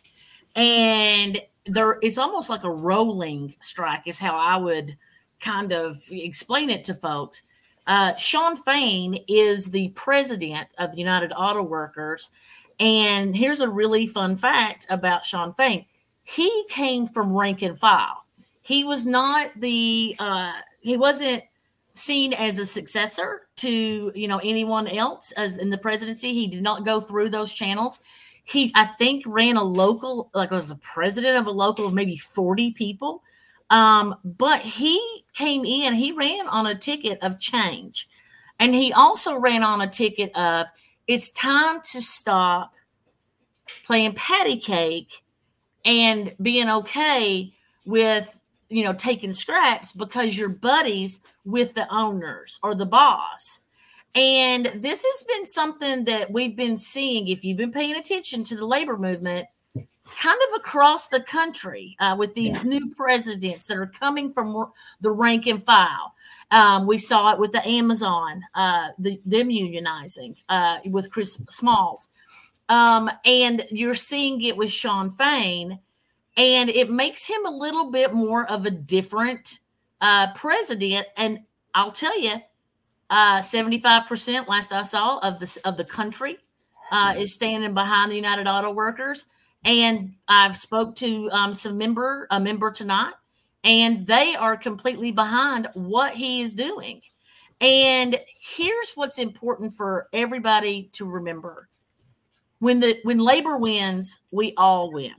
[0.55, 4.97] And there it's almost like a rolling strike, is how I would
[5.41, 7.43] kind of explain it to folks.
[7.87, 12.31] Uh, Shawn Fain is the president of the United Auto Workers.
[12.81, 15.85] And here's a really fun fact about Shawn Fain.
[16.23, 18.25] He came from rank and file.
[18.61, 21.43] He was not the uh, he wasn't
[21.93, 26.33] seen as a successor to you know anyone else as in the presidency.
[26.33, 28.01] He did not go through those channels.
[28.45, 32.17] He I think ran a local like was a president of a local of maybe
[32.17, 33.23] 40 people.
[33.71, 38.09] Um, but he came in, he ran on a ticket of change.
[38.61, 40.67] And he also ran on a ticket of
[41.09, 42.75] it's time to stop
[43.85, 45.25] playing patty cake
[45.85, 47.53] and being okay
[47.87, 53.61] with you know taking scraps because you're buddies with the owners or the boss.
[54.14, 58.57] And this has been something that we've been seeing if you've been paying attention to
[58.57, 59.47] the labor movement
[60.16, 65.11] kind of across the country uh, with these new presidents that are coming from the
[65.11, 66.14] rank and file
[66.51, 72.09] um, we saw it with the amazon uh, the, them unionizing uh, with chris smalls
[72.69, 75.79] um, and you're seeing it with shawn fain
[76.39, 79.59] and it makes him a little bit more of a different
[80.01, 81.07] uh, president.
[81.17, 81.41] And
[81.75, 82.35] I'll tell you,
[83.11, 86.39] uh, 75% last I saw of the of the country
[86.93, 89.27] uh, is standing behind the United Auto Workers.
[89.65, 93.15] And I've spoke to um, some member a member tonight,
[93.68, 97.02] and they are completely behind what he is doing.
[97.61, 101.68] And here's what's important for everybody to remember:
[102.61, 105.14] when the when labor wins, we all win.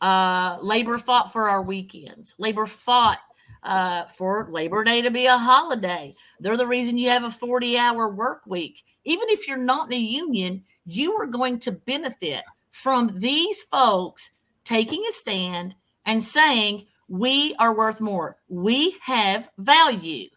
[0.00, 2.36] Uh, labor fought for our weekends.
[2.38, 3.18] Labor fought
[3.64, 6.14] uh, for Labor Day to be a holiday.
[6.38, 8.84] They're the reason you have a 40 hour work week.
[9.04, 14.30] Even if you're not in a union, you are going to benefit from these folks
[14.62, 15.74] taking a stand
[16.06, 18.36] and saying, we are worth more.
[18.48, 20.28] We have value.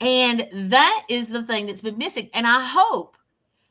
[0.00, 2.30] And that is the thing that's been missing.
[2.34, 3.16] And I hope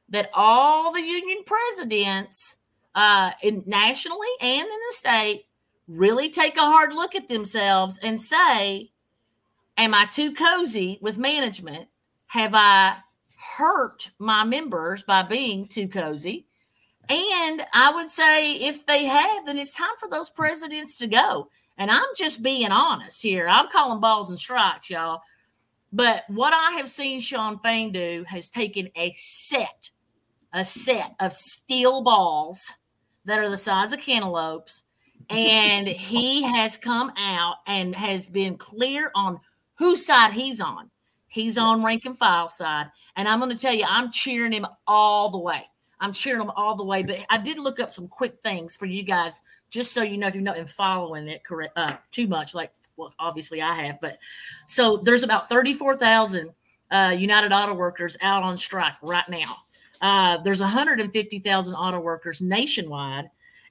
[0.09, 2.57] that all the union presidents
[2.95, 5.45] uh, in, nationally and in the state
[5.87, 8.91] really take a hard look at themselves and say,
[9.77, 11.87] Am I too cozy with management?
[12.27, 12.97] Have I
[13.57, 16.47] hurt my members by being too cozy?
[17.09, 21.49] And I would say if they have, then it's time for those presidents to go.
[21.77, 23.47] And I'm just being honest here.
[23.47, 25.21] I'm calling balls and strikes, y'all.
[25.93, 29.91] But what I have seen Shawn Fain do has taken a set,
[30.53, 32.77] a set of steel balls
[33.25, 34.83] that are the size of cantaloupes.
[35.29, 39.39] And he has come out and has been clear on
[39.75, 40.89] whose side he's on.
[41.27, 42.87] He's on rank and file side.
[43.15, 45.63] And I'm going to tell you, I'm cheering him all the way.
[45.99, 47.03] I'm cheering him all the way.
[47.03, 50.27] But I did look up some quick things for you guys, just so you know
[50.27, 53.99] if you're not following it correct uh, too much, like well, obviously I have.
[54.01, 54.17] But
[54.67, 56.49] so there's about 34,000
[56.91, 59.57] uh, United Auto Workers out on strike right now.
[60.01, 63.29] Uh, there's 150,000 auto workers nationwide,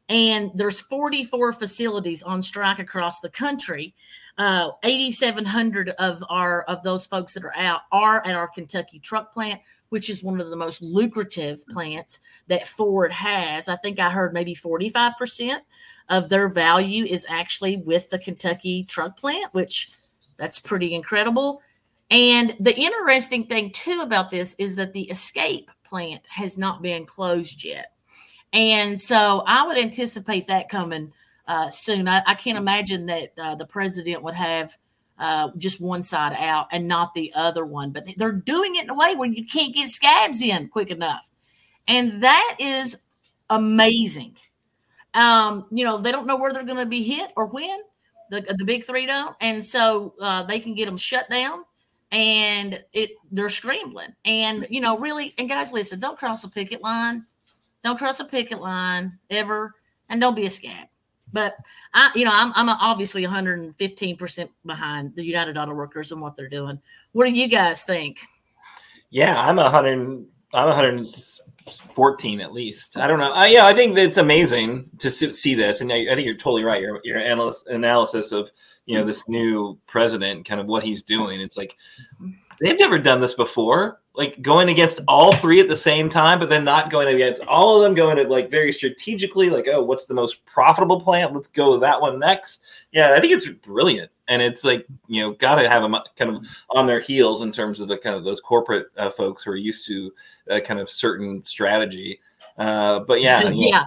[0.09, 3.95] and there's 44 facilities on strike across the country.
[4.39, 9.33] Uh, 8,700 of our of those folks that are out are at our Kentucky truck
[9.33, 13.69] plant, which is one of the most lucrative plants that Ford has.
[13.69, 15.63] I think I heard maybe 45 percent
[16.09, 19.91] of their value is actually with the Kentucky truck plant, which
[20.37, 21.63] that's pretty incredible.
[22.11, 27.07] And the interesting thing too about this is that the escape plant has not been
[27.07, 27.93] closed yet.
[28.53, 31.13] And so I would anticipate that coming
[31.49, 32.09] uh, soon.
[32.09, 34.77] I, I, can't imagine that uh, the president would have
[35.19, 38.91] uh, just one side out and not the other one, but they're doing it in
[38.91, 41.31] a way where you can't get scabs in quick enough.
[41.89, 42.99] And that is
[43.51, 44.37] amazing.
[45.15, 47.81] Um, you know, they don't know where they're going to be hit or when.
[48.31, 49.37] The, the big three don't.
[49.41, 51.65] And so uh, they can get them shut down
[52.13, 54.15] and it they're scrambling.
[54.25, 57.25] And you know, really, and guys, listen, don't cross a picket line.
[57.85, 59.75] Don't cross a picket line ever,
[60.09, 60.89] and don't be a scab.
[61.37, 61.59] But
[61.93, 66.35] I, you know, I'm I'm obviously 115 percent behind the United Auto Workers and what
[66.35, 66.81] they're doing.
[67.13, 68.21] What do you guys think?
[69.11, 69.93] Yeah, I'm 100.
[69.93, 72.97] I'm 114 at least.
[72.97, 73.33] I don't know.
[73.33, 76.65] I, yeah, I think it's amazing to see this, and I, I think you're totally
[76.65, 76.81] right.
[76.81, 78.51] Your your analysis of
[78.87, 81.43] you know this new president, kind of what he's doing.
[81.43, 81.77] It's like
[82.19, 82.31] mm-hmm.
[82.63, 86.49] they've never done this before like going against all three at the same time, but
[86.49, 90.07] then not going against all of them, going to like very strategically, like, oh, what's
[90.07, 91.35] the most profitable plant?
[91.35, 92.63] Let's go with that one next.
[92.93, 94.11] Yeah, I think it's brilliant.
[94.29, 97.53] And it's like, you know, got to have them kind of on their heels in
[97.53, 100.13] terms of the kind of those corporate uh, folks who are used to
[100.49, 102.21] a kind of certain strategy.
[102.57, 103.85] Uh, but yeah, yeah.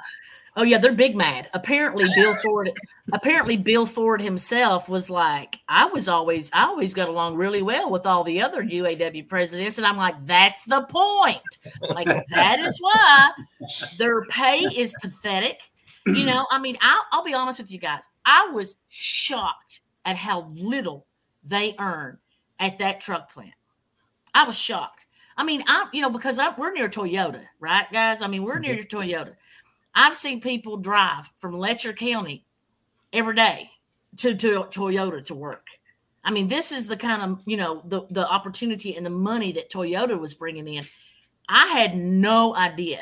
[0.59, 1.47] Oh yeah, they're big mad.
[1.53, 2.69] Apparently, Bill Ford.
[3.13, 7.89] apparently, Bill Ford himself was like, I was always, I always got along really well
[7.89, 11.39] with all the other UAW presidents, and I'm like, that's the point.
[11.81, 13.29] Like that is why
[13.97, 15.61] their pay is pathetic.
[16.05, 18.03] You know, I mean, I'll, I'll be honest with you guys.
[18.25, 21.05] I was shocked at how little
[21.41, 22.17] they earn
[22.59, 23.53] at that truck plant.
[24.33, 25.05] I was shocked.
[25.37, 28.21] I mean, I'm, you know, because I, we're near Toyota, right, guys?
[28.21, 28.97] I mean, we're near mm-hmm.
[28.97, 29.35] Toyota.
[29.93, 32.45] I've seen people drive from Letcher County
[33.12, 33.69] every day
[34.17, 35.67] to, to Toyota to work.
[36.23, 39.52] I mean, this is the kind of, you know, the, the opportunity and the money
[39.54, 40.86] that Toyota was bringing in.
[41.47, 43.02] I had no idea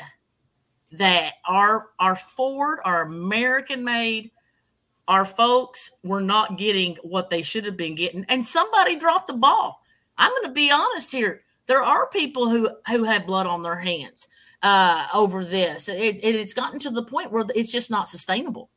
[0.92, 4.30] that our our Ford, our American made,
[5.06, 8.24] our folks were not getting what they should have been getting.
[8.28, 9.82] And somebody dropped the ball.
[10.16, 11.42] I'm going to be honest here.
[11.66, 14.28] There are people who who have blood on their hands
[14.62, 15.88] uh, over this.
[15.88, 18.70] It, it, it's gotten to the point where it's just not sustainable.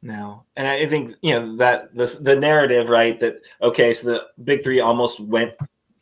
[0.00, 3.18] No, and I think you know that the the narrative, right?
[3.18, 5.54] That okay, so the big three almost went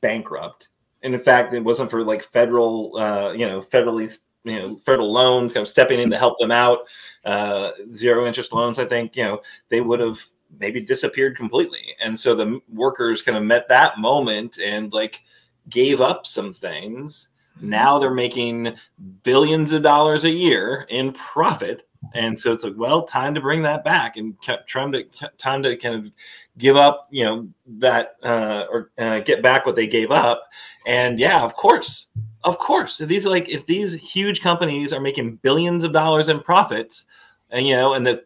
[0.03, 0.69] bankrupt,
[1.03, 5.11] and in fact, it wasn't for like federal, uh, you know, federally, you know, federal
[5.11, 6.81] loans kind of stepping in to help them out,
[7.25, 8.79] uh, zero interest loans.
[8.79, 9.41] I think you know
[9.71, 10.23] they would have
[10.61, 15.23] maybe disappeared completely, and so the workers kind of met that moment and like
[15.71, 17.29] gave up some things
[17.61, 18.75] now they're making
[19.23, 21.89] billions of dollars a year in profit.
[22.15, 24.35] And so it's like, well, time to bring that back and
[24.67, 25.05] trying to
[25.39, 26.13] time to kind of
[26.59, 27.49] give up, you know,
[27.79, 30.45] that uh, or uh, get back what they gave up.
[30.87, 32.07] And yeah, of course,
[32.45, 36.41] of course, if these like if these huge companies are making billions of dollars in
[36.41, 37.07] profits,
[37.51, 38.23] and you know, and the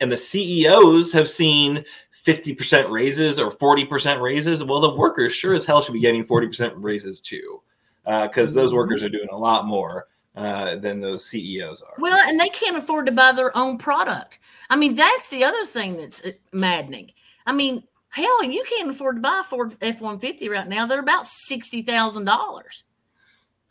[0.00, 1.84] and the CEOs have seen
[2.26, 6.72] 50% raises or 40% raises, well, the workers sure as hell should be getting 40%
[6.76, 7.62] raises too
[8.04, 8.76] because uh, those mm-hmm.
[8.76, 11.94] workers are doing a lot more uh, than those CEOs are.
[11.98, 14.38] Well, and they can't afford to buy their own product.
[14.70, 17.12] I mean, that's the other thing that's uh, maddening.
[17.46, 20.86] I mean, hell, you can't afford to buy a Ford F one fifty right now.
[20.86, 22.84] They're about sixty thousand dollars.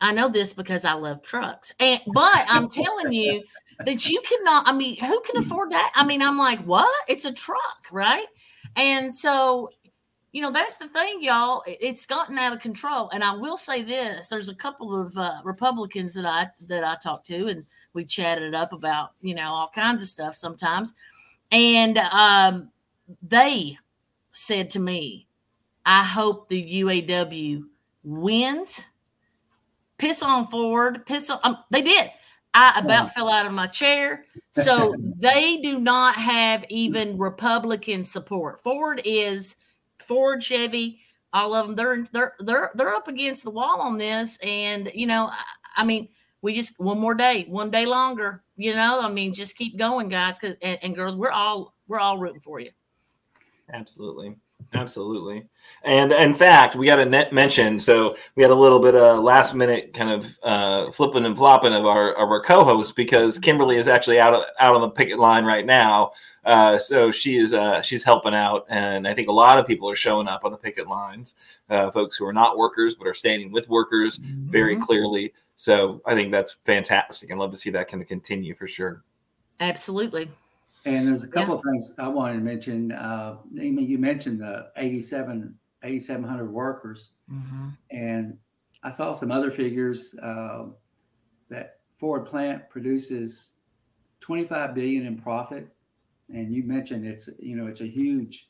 [0.00, 3.42] I know this because I love trucks, and but I'm telling you
[3.84, 4.68] that you cannot.
[4.68, 5.92] I mean, who can afford that?
[5.94, 6.92] I mean, I'm like, what?
[7.08, 8.26] It's a truck, right?
[8.76, 9.70] And so
[10.32, 13.82] you know that's the thing y'all it's gotten out of control and i will say
[13.82, 18.04] this there's a couple of uh, republicans that i that i talked to and we
[18.04, 20.94] chatted up about you know all kinds of stuff sometimes
[21.52, 22.70] and um,
[23.22, 23.76] they
[24.32, 25.26] said to me
[25.86, 27.62] i hope the uaw
[28.02, 28.86] wins
[29.98, 32.10] piss on ford piss on um, they did
[32.54, 34.26] I about fell out of my chair.
[34.50, 38.62] So they do not have even Republican support.
[38.62, 39.56] Ford is
[40.06, 41.00] Ford, Chevy,
[41.32, 45.06] all of them they're they're they're they're up against the wall on this and you
[45.06, 45.42] know I,
[45.78, 46.08] I mean
[46.42, 50.08] we just one more day one day longer you know i mean just keep going
[50.08, 52.70] guys cause, and, and girls we're all we're all rooting for you
[53.72, 54.36] Absolutely.
[54.74, 55.44] Absolutely.
[55.82, 57.80] And in fact, we got a net mention.
[57.80, 61.74] So we had a little bit of last minute kind of uh, flipping and flopping
[61.74, 65.18] of our of our co-host because Kimberly is actually out of, out on the picket
[65.18, 66.12] line right now.
[66.44, 69.88] Uh, so she is uh, she's helping out, and I think a lot of people
[69.88, 71.34] are showing up on the picket lines.
[71.70, 74.16] Uh, folks who are not workers but are standing with workers
[74.50, 74.82] very Mhm.
[74.82, 75.32] clearly.
[75.56, 79.04] So I think that's fantastic, and love to see that kind of continue for sure.
[79.60, 80.28] absolutely
[80.84, 82.90] And there's a couple of things I wanted to mention.
[82.90, 88.36] Uh, Nema, you mentioned the 87, 8,700 workers, hmm and
[88.82, 90.64] I saw some other figures uh,
[91.50, 93.52] that Ford plant produces
[94.20, 95.68] 25 billion in profit,
[96.32, 98.48] and you mentioned it's you know it's a huge,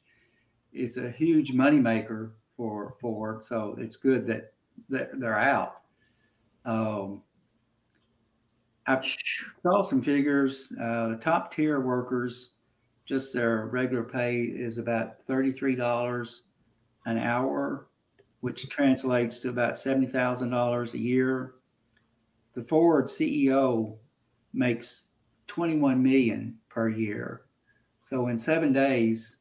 [0.73, 3.45] it's a huge moneymaker for Ford.
[3.45, 4.53] So it's good that
[4.89, 5.83] that they're out.
[6.65, 7.23] Um,
[8.87, 9.01] I
[9.63, 10.73] saw some figures.
[10.81, 12.53] Uh, the top tier workers,
[13.05, 16.43] just their regular pay is about thirty-three dollars
[17.07, 17.89] an hour,
[18.41, 21.55] which translates to about seventy thousand dollars a year.
[22.55, 23.97] The Ford CEO
[24.53, 25.05] makes
[25.47, 27.43] twenty-one million per year,
[28.03, 29.37] so in seven days,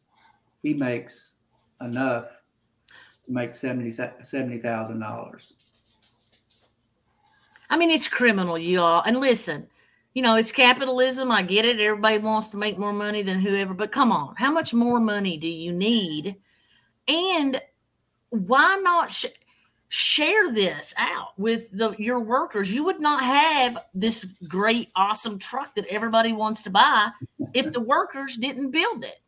[0.64, 1.34] he makes
[1.82, 2.28] enough
[3.26, 5.54] to make seventy seventy thousand dollars.
[7.70, 9.04] i mean it's criminal y'all.
[9.06, 9.68] And listen
[10.14, 11.32] you know it's capitalism.
[11.32, 11.80] I get it.
[11.80, 14.36] Everybody wants to make more money than whoever but come on.
[14.36, 16.36] How much more money do you need?
[17.08, 17.62] And
[18.30, 19.26] why not sh-
[19.94, 22.74] share this out with the your workers.
[22.74, 27.10] You would not have this great awesome truck that everybody wants to buy
[27.54, 29.20] if the workers didn't build it.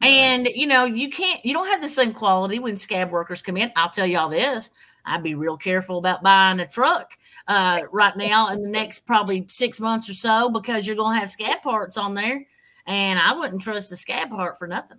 [0.00, 3.56] And you know you can't you don't have the same quality when scab workers come
[3.56, 3.72] in.
[3.74, 4.70] I'll tell y'all this
[5.08, 9.46] i'd be real careful about buying a truck uh, right now in the next probably
[9.48, 12.46] six months or so because you're going to have scab parts on there.
[12.86, 14.98] And i wouldn't trust the scab part for nothing.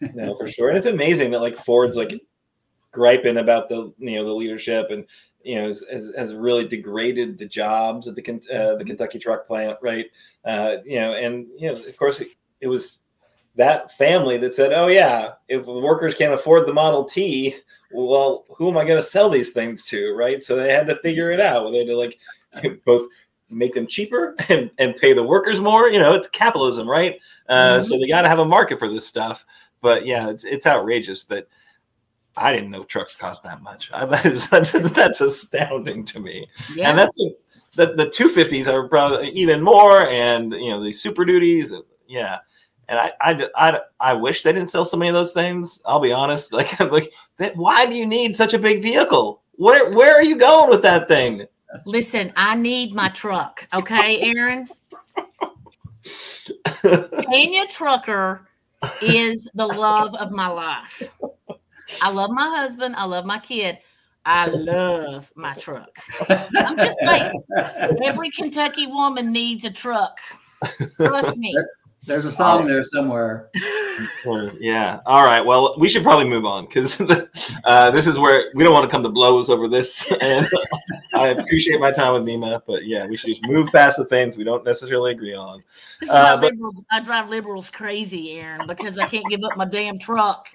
[0.14, 0.68] No, for sure.
[0.68, 2.20] And it's amazing that like Ford's like
[2.92, 5.04] griping about the you know the leadership and
[5.42, 9.76] you know has, has, really degraded the jobs at the uh, the Kentucky truck plant,
[9.82, 10.06] right?
[10.44, 12.28] Uh, you know, and you know, of course, it,
[12.60, 12.98] it was
[13.56, 17.56] that family that said, "Oh yeah, if workers can't afford the Model T,
[17.92, 20.42] well, who am I going to sell these things to?" Right?
[20.42, 21.70] So they had to figure it out.
[21.70, 22.18] They had to like
[22.84, 23.08] both
[23.50, 25.88] make them cheaper and, and pay the workers more.
[25.88, 27.18] You know, it's capitalism, right?
[27.48, 27.84] Uh, Mhm.
[27.84, 29.44] So they got to have a market for this stuff.
[29.80, 31.48] But yeah, it's it's outrageous that
[32.36, 33.90] I didn't know trucks cost that much.
[33.92, 36.48] I, that is that's that's astounding to me.
[36.74, 37.16] yeah And that's
[37.74, 41.80] the the two fifties are probably even more, and you know the super duties, uh,
[42.06, 42.38] yeah.
[42.88, 45.80] And I, I, I, I wish they didn't sell so many of those things.
[45.86, 46.52] I'll be honest.
[46.52, 49.40] Like, I'm like, that, why do you need such a big vehicle?
[49.52, 51.46] Where, where are you going with that thing?
[51.86, 54.68] listen i need my truck okay aaron
[56.82, 58.46] Tanya Trucker
[59.00, 61.02] is the love of my life.
[62.00, 62.94] I love my husband.
[62.96, 63.78] I love my kid.
[64.24, 65.90] I love my truck.
[66.28, 67.42] I'm just saying,
[68.04, 70.18] every Kentucky woman needs a truck.
[70.96, 71.56] Trust me.
[72.04, 73.48] There's a song there somewhere.
[74.58, 75.00] Yeah.
[75.06, 75.40] All right.
[75.40, 77.00] Well, we should probably move on because
[77.64, 80.08] uh, this is where we don't want to come to blows over this.
[80.20, 80.48] And
[81.14, 84.36] I appreciate my time with Nema, but yeah, we should just move past the things
[84.36, 85.60] we don't necessarily agree on.
[86.00, 86.84] This is why Uh, but- liberals.
[86.90, 90.48] I drive liberals crazy, Aaron, because I can't give up my damn truck.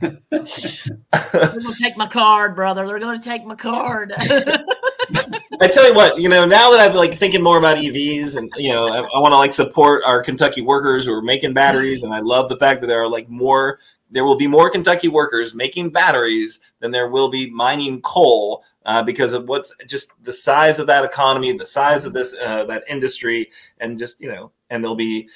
[0.00, 2.86] They're gonna take my card, brother.
[2.86, 4.12] They're gonna take my card.
[4.18, 8.50] I tell you what, you know, now that I'm like thinking more about EVs and
[8.56, 12.02] you know, I, I want to like support our Kentucky workers who are making batteries,
[12.02, 13.78] and I love the fact that there are like more.
[14.10, 19.02] There will be more Kentucky workers making batteries than there will be mining coal uh,
[19.02, 22.84] because of what's just the size of that economy, the size of this uh, that
[22.88, 25.28] industry, and just you know, and there'll be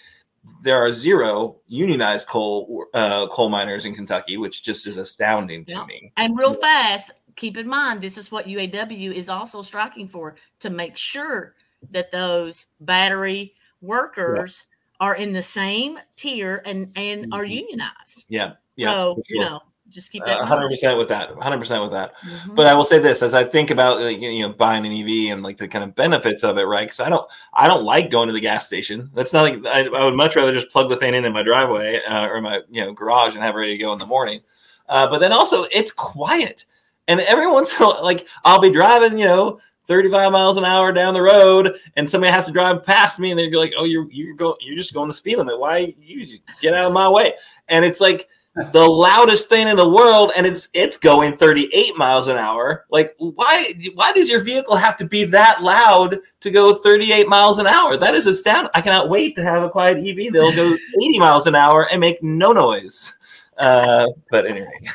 [0.63, 5.73] there are zero unionized coal uh, coal miners in Kentucky, which just is astounding to
[5.73, 5.85] Yeah.
[5.87, 6.13] me.
[6.17, 10.71] And real fast, keep in mind this is what UAW is also striking for to
[10.71, 11.55] make sure
[11.91, 14.67] that those battery workers
[15.01, 17.51] are in the same tier and and are Mhm.
[17.51, 18.25] unionized.
[18.29, 19.61] Yeah, yeah, so for you know,
[19.91, 20.39] just keep that.
[20.39, 21.31] Uh, hundred percent with that.
[21.37, 22.15] Hundred percent with that.
[22.19, 22.55] Mhm.
[22.55, 25.33] But I will say this: as I think about like, you know buying an EV
[25.33, 26.87] and like the kind of benefits of it, right?
[26.87, 29.11] Because I don't, I don't like going to the gas station.
[29.15, 31.43] That's not like I, I would much rather just plug the thing in in my
[31.43, 34.07] driveway uh, or my you know garage and have it ready to go in the
[34.07, 34.41] morning.
[34.89, 36.67] Uh, but then also it's quiet,
[37.09, 39.61] and every once in a while, like I'll be driving, you know.
[39.87, 43.41] 35 miles an hour down the road and somebody has to drive past me and
[43.41, 46.43] they're like oh you're you're going you're just going the speed limit why you just
[46.61, 47.33] get out of my way
[47.69, 48.29] and it's like
[48.73, 52.87] the loudest thing in the world, and it's it's going 38 miles an hour.
[52.91, 57.59] Like, why why does your vehicle have to be that loud to go 38 miles
[57.59, 57.97] an hour?
[57.97, 58.71] That is astounding.
[58.75, 62.01] I cannot wait to have a quiet EV that'll go 80 miles an hour and
[62.01, 63.15] make no noise.
[63.57, 64.81] Uh, but anyway.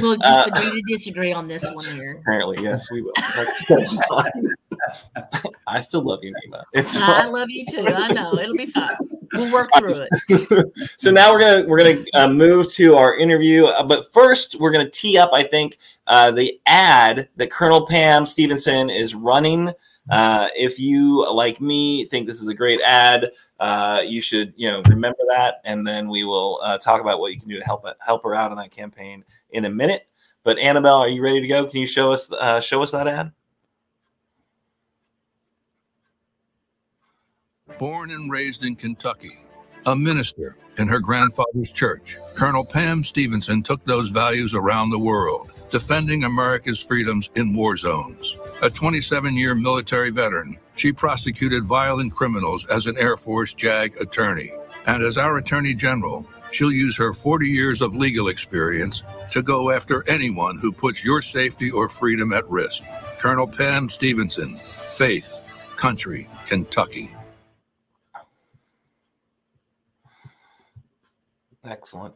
[0.00, 2.18] We'll just uh, agree to disagree on this one here.
[2.20, 3.12] Apparently, yes, we will.
[3.36, 4.54] That's, that's fine.
[5.66, 6.62] I still love you, Nema.
[6.72, 7.32] It's I fine.
[7.32, 7.86] love you too.
[7.86, 8.96] I know it'll be fine.
[9.34, 9.94] We'll work through
[10.28, 10.72] it.
[10.98, 14.70] so now we're gonna we're gonna uh, move to our interview, uh, but first we're
[14.70, 15.30] gonna tee up.
[15.32, 19.72] I think uh, the ad that Colonel Pam Stevenson is running.
[20.10, 23.30] Uh, if you like me think this is a great ad,
[23.60, 27.32] uh, you should you know remember that, and then we will uh, talk about what
[27.32, 30.06] you can do to help help her out on that campaign in a minute.
[30.42, 31.66] But Annabelle, are you ready to go?
[31.66, 32.30] Can you show us
[32.64, 33.32] show us that ad?
[37.78, 39.38] Born and raised in Kentucky,
[39.86, 45.50] a minister in her grandfather's church, Colonel Pam Stevenson took those values around the world,
[45.70, 48.36] defending America's freedoms in war zones.
[48.62, 54.52] A 27 year military veteran, she prosecuted violent criminals as an Air Force JAG attorney.
[54.86, 59.70] And as our Attorney General, she'll use her 40 years of legal experience to go
[59.70, 62.84] after anyone who puts your safety or freedom at risk.
[63.18, 64.58] Colonel Pam Stevenson,
[64.90, 65.40] Faith,
[65.76, 67.10] Country, Kentucky.
[71.64, 72.14] Excellent.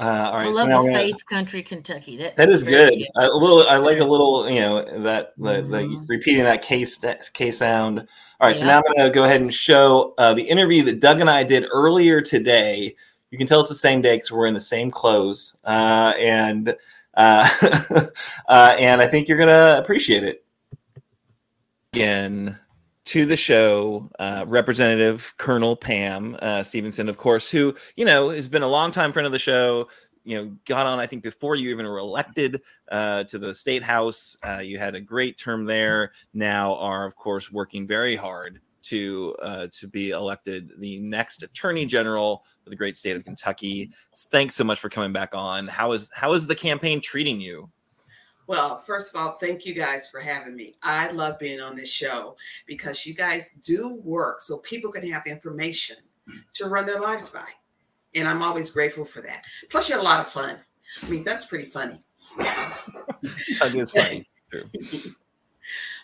[0.00, 0.46] Uh, all right.
[0.46, 2.16] I love so the Faith Country, Kentucky.
[2.18, 2.90] That, that is good.
[2.90, 3.08] good.
[3.16, 3.66] A little.
[3.68, 4.48] I like a little.
[4.48, 5.70] You know that the, mm-hmm.
[5.70, 8.00] the repeating that case that K sound.
[8.40, 8.54] All right.
[8.54, 8.60] Yeah.
[8.60, 11.28] So now I'm going to go ahead and show uh, the interview that Doug and
[11.28, 12.94] I did earlier today
[13.30, 16.74] you can tell it's the same day because we're in the same clothes, uh, and
[17.14, 17.48] uh,
[18.48, 20.44] uh, and I think you're gonna appreciate it.
[21.92, 22.58] Again,
[23.08, 28.48] to the show, uh, Representative Colonel Pam uh, Stevenson, of course, who you know has
[28.48, 29.88] been a long time friend of the show.
[30.24, 32.60] You know, got on I think before you even were elected
[32.92, 34.36] uh, to the state house.
[34.62, 36.12] you had a great term there.
[36.34, 41.86] Now are of course working very hard to uh, to be elected the next attorney
[41.86, 43.90] general of the great state of Kentucky.
[44.30, 45.66] Thanks so much for coming back on.
[45.66, 47.70] How is how is the campaign treating you?
[48.48, 50.74] Well, first of all, thank you guys for having me.
[50.82, 52.34] I love being on this show
[52.66, 55.96] because you guys do work so people can have information
[56.54, 57.44] to run their lives by.
[58.14, 59.44] And I'm always grateful for that.
[59.68, 60.58] Plus, you had a lot of fun.
[61.02, 62.02] I mean, that's pretty funny.
[62.38, 64.26] that is funny.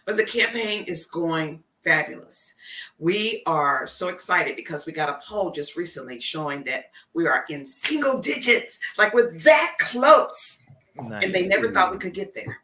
[0.05, 2.57] but the campaign is going fabulous.
[2.99, 7.47] We are so excited because we got a poll just recently showing that we are
[7.49, 10.64] in single digits, like we're that close.
[10.97, 11.25] Nice.
[11.25, 12.61] And they never thought we could get there.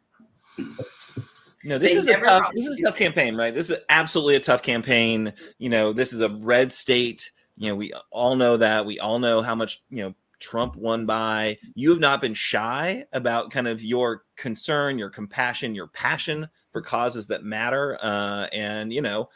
[1.63, 2.51] No, this they is a tough.
[2.53, 3.53] This is a tough campaign, right?
[3.53, 5.33] This is absolutely a tough campaign.
[5.59, 7.31] You know, this is a red state.
[7.57, 8.85] You know, we all know that.
[8.85, 11.57] We all know how much you know Trump won by.
[11.75, 16.81] You have not been shy about kind of your concern, your compassion, your passion for
[16.81, 17.97] causes that matter.
[18.01, 19.29] Uh, and you know,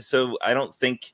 [0.00, 1.12] so I don't think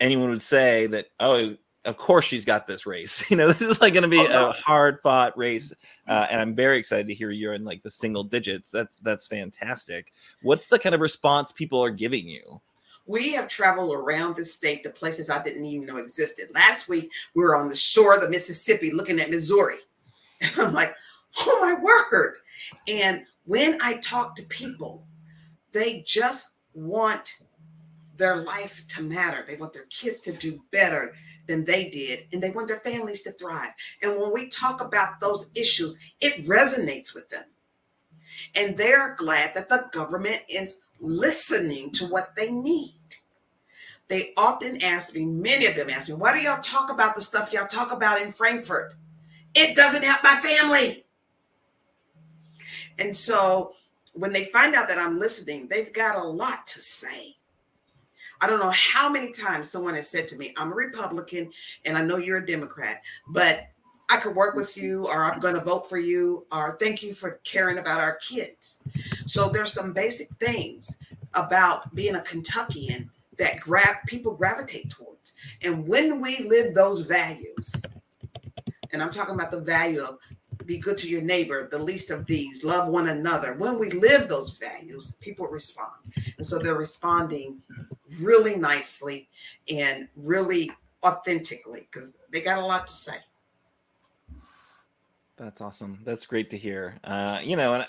[0.00, 1.06] anyone would say that.
[1.18, 1.56] Oh,
[1.88, 3.24] of course she's got this race.
[3.30, 5.72] You know, this is like going to be oh, a hard fought race,
[6.06, 8.70] uh, and I'm very excited to hear you're in like the single digits.
[8.70, 10.12] That's that's fantastic.
[10.42, 12.60] What's the kind of response people are giving you?
[13.06, 16.48] We have traveled around the state to places I didn't even know existed.
[16.54, 19.78] Last week we were on the shore of the Mississippi looking at Missouri,
[20.40, 20.94] and I'm like,
[21.40, 22.36] oh my word!
[22.86, 25.06] And when I talk to people,
[25.72, 27.34] they just want
[28.16, 29.44] their life to matter.
[29.46, 31.14] They want their kids to do better
[31.48, 33.72] than they did, and they want their families to thrive.
[34.02, 37.44] And when we talk about those issues, it resonates with them.
[38.54, 42.94] And they're glad that the government is listening to what they need.
[44.08, 47.20] They often ask me, many of them ask me, why do y'all talk about the
[47.20, 48.94] stuff y'all talk about in Frankfort?
[49.54, 51.04] It doesn't help my family.
[52.98, 53.74] And so
[54.14, 57.37] when they find out that I'm listening, they've got a lot to say.
[58.40, 61.50] I don't know how many times someone has said to me, I'm a Republican
[61.84, 63.66] and I know you're a Democrat, but
[64.08, 67.12] I could work with you or I'm going to vote for you or thank you
[67.14, 68.82] for caring about our kids.
[69.26, 70.98] So there's some basic things
[71.34, 75.34] about being a Kentuckian that grab people gravitate towards.
[75.62, 77.84] And when we live those values,
[78.92, 80.18] and I'm talking about the value of
[80.68, 83.54] be good to your neighbor, the least of these, love one another.
[83.54, 85.94] When we live those values, people respond.
[86.36, 87.62] And so they're responding
[88.20, 89.28] really nicely
[89.70, 90.70] and really
[91.04, 93.16] authentically because they got a lot to say.
[95.36, 96.00] That's awesome.
[96.04, 96.98] That's great to hear.
[97.04, 97.86] Uh, you know, and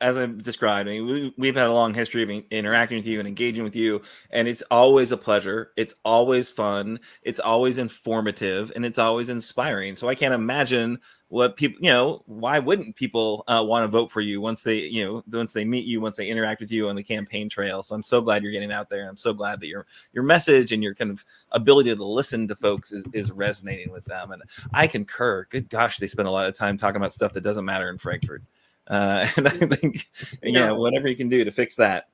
[0.00, 3.18] as I described, I mean, we, we've had a long history of interacting with you
[3.18, 5.72] and engaging with you, and it's always a pleasure.
[5.76, 7.00] It's always fun.
[7.22, 9.96] It's always informative, and it's always inspiring.
[9.96, 14.10] So I can't imagine what people, you know, why wouldn't people uh, want to vote
[14.10, 16.88] for you once they, you know, once they meet you, once they interact with you
[16.88, 17.82] on the campaign trail.
[17.82, 19.08] So I'm so glad you're getting out there.
[19.08, 22.56] I'm so glad that your your message and your kind of ability to listen to
[22.56, 24.30] folks is, is resonating with them.
[24.30, 24.42] And
[24.72, 25.46] I concur.
[25.50, 27.98] Good gosh, they spend a lot of time talking about stuff that doesn't matter in
[27.98, 28.42] Frankfort.
[28.88, 30.06] Uh, and I think,
[30.42, 32.08] you know, whatever you can do to fix that.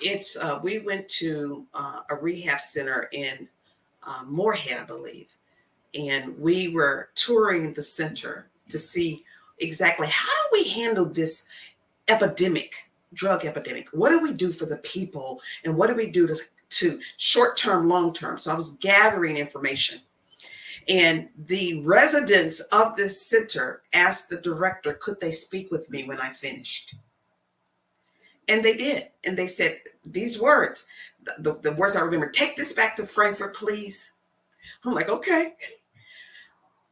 [0.00, 3.48] It's uh, we went to uh, a rehab center in
[4.06, 5.34] uh, Morehead, I believe,
[5.94, 9.24] and we were touring the center to see
[9.58, 11.48] exactly how do we handle this
[12.06, 12.74] epidemic,
[13.12, 13.88] drug epidemic.
[13.92, 16.36] What do we do for the people, and what do we do to
[16.70, 18.38] to short term, long term?
[18.38, 20.00] So I was gathering information
[20.88, 26.18] and the residents of this center asked the director, could they speak with me when
[26.18, 26.94] I finished?
[28.48, 29.08] And they did.
[29.26, 29.72] And they said
[30.06, 30.88] these words,
[31.38, 34.12] the, the words I remember, take this back to Frankfort, please.
[34.84, 35.54] I'm like, okay.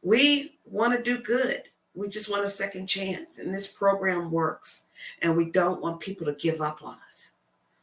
[0.03, 1.63] We want to do good.
[1.95, 3.39] We just want a second chance.
[3.39, 4.89] And this program works.
[5.23, 7.31] And we don't want people to give up on us.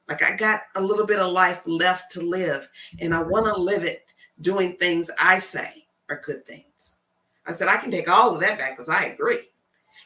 [0.09, 2.69] Like I got a little bit of life left to live,
[3.01, 4.05] and I want to live it
[4.43, 6.99] doing things I say are good things.
[7.47, 9.49] I said, I can take all of that back because I agree.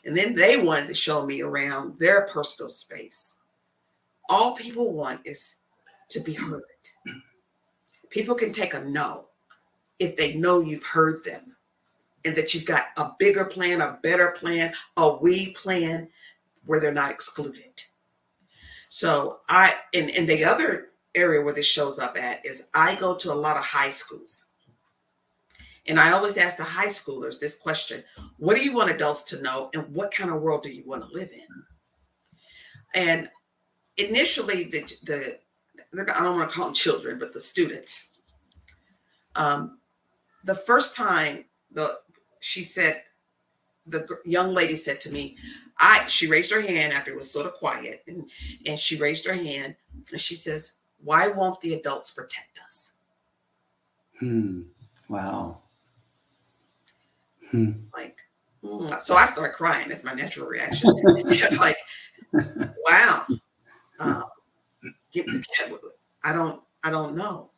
[0.04, 3.38] And then they wanted to show me around their personal space.
[4.28, 5.58] All people want is
[6.10, 6.62] to be heard.
[8.10, 9.26] People can take a no
[9.98, 11.56] if they know you've heard them
[12.24, 16.08] and that you've got a bigger plan, a better plan, a we plan
[16.64, 17.82] where they're not excluded.
[18.88, 23.14] So I and, and the other area where this shows up at is I go
[23.16, 24.50] to a lot of high schools.
[25.88, 28.04] And I always ask the high schoolers this question
[28.36, 31.02] What do you want adults to know, and what kind of world do you want
[31.02, 31.46] to live in?
[32.94, 33.28] And
[33.96, 35.38] initially, the, the
[35.92, 38.18] I don't want to call them children, but the students,
[39.36, 39.78] um,
[40.44, 41.98] the first time the
[42.40, 43.02] she said,
[43.86, 45.36] the young lady said to me,
[45.78, 48.28] I she raised her hand after it was sort of quiet, and
[48.66, 49.76] and she raised her hand
[50.10, 52.98] and she says, "Why won't the adults protect us?"
[54.18, 54.62] Hmm.
[55.08, 55.62] Wow.
[57.50, 57.70] Hmm.
[57.94, 58.16] Like,
[58.62, 59.00] mm.
[59.00, 59.88] so I start crying.
[59.88, 60.90] That's my natural reaction.
[61.58, 61.76] like,
[62.32, 63.26] wow.
[64.00, 64.24] Um,
[66.24, 67.50] I don't, I don't know.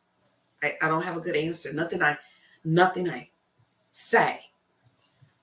[0.63, 1.73] I, I don't have a good answer.
[1.73, 2.17] Nothing I,
[2.63, 3.29] nothing I
[3.91, 4.39] say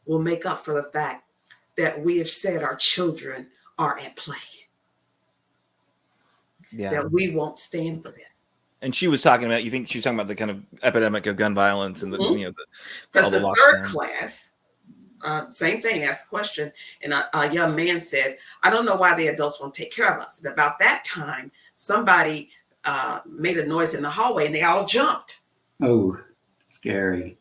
[0.06, 1.24] will make up for the fact
[1.76, 4.36] that we have said our children are at play.
[6.70, 6.90] Yeah.
[6.90, 8.20] That we won't stand for them
[8.82, 11.26] and she was talking about you think she was talking about the kind of epidemic
[11.26, 12.36] of gun violence and the mm-hmm.
[12.36, 12.52] you know
[13.12, 14.52] because the, the third class.
[15.24, 16.72] Uh, same thing asked the question.
[17.02, 20.14] And a, a, young man said i don't know why the adults won't take care
[20.14, 20.38] of us.
[20.38, 22.50] And about that time somebody
[22.84, 25.40] uh, made a noise in the hallway and they all jumped.
[25.82, 26.16] Oh
[26.64, 27.36] scary.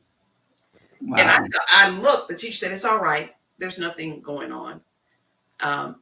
[1.01, 1.17] Wow.
[1.19, 3.35] and I, I looked the teacher said it's all right.
[3.59, 4.81] There's nothing going on.
[5.59, 5.97] Um,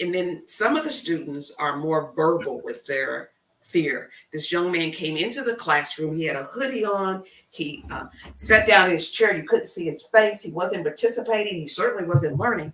[0.00, 3.30] and then some of the students are more verbal with their
[3.70, 4.10] fear.
[4.32, 6.16] This young man came into the classroom.
[6.16, 7.24] He had a hoodie on.
[7.50, 9.34] He uh, sat down in his chair.
[9.34, 10.42] You couldn't see his face.
[10.42, 11.56] He wasn't participating.
[11.56, 12.72] He certainly wasn't learning.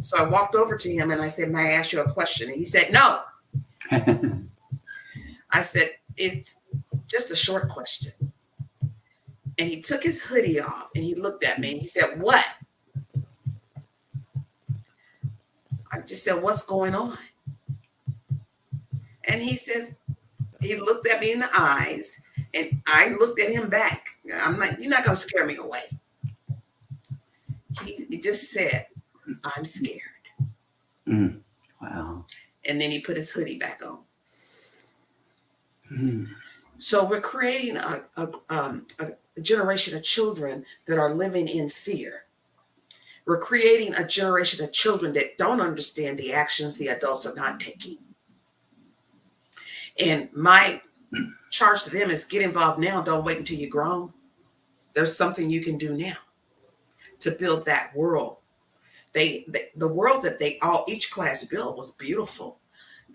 [0.00, 2.48] So I walked over to him and I said, May I ask you a question?
[2.48, 3.22] And he said, No.
[5.50, 6.60] I said, It's
[7.06, 8.12] just a short question.
[9.58, 12.44] And he took his hoodie off and he looked at me and he said, What?
[15.90, 17.16] I just said, What's going on?
[19.24, 19.98] And he says,
[20.60, 22.20] he looked at me in the eyes
[22.54, 24.08] and I looked at him back.
[24.42, 25.82] I'm like, you're not going to scare me away.
[27.84, 28.86] He, he, just said,
[29.44, 30.00] I'm scared.
[31.06, 31.40] Mm.
[31.80, 32.24] Wow.
[32.64, 33.98] And then he put his hoodie back on.
[35.92, 36.28] Mm.
[36.78, 42.24] So we're creating a, a, um, a generation of children that are living in fear.
[43.26, 47.60] We're creating a generation of children that don't understand the actions the adults are not
[47.60, 47.98] taking.
[49.98, 50.80] And my
[51.50, 53.02] charge to them is get involved now.
[53.02, 54.12] Don't wait until you're grown.
[54.94, 56.16] There's something you can do now
[57.20, 58.38] to build that world.
[59.12, 62.58] They, they the world that they all each class built was beautiful.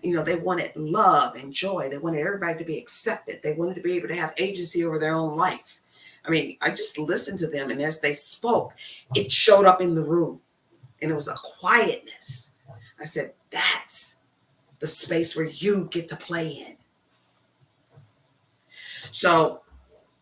[0.02, 1.88] You know, they wanted love and joy.
[1.88, 3.40] They wanted everybody to be accepted.
[3.42, 5.80] They wanted to be able to have agency over their own life.
[6.26, 8.74] I mean, I just listened to them, and as they spoke,
[9.14, 10.40] it showed up in the room,
[11.00, 12.54] and it was a quietness.
[12.98, 14.16] I said, "That's
[14.84, 16.76] the space where you get to play in.
[19.10, 19.62] So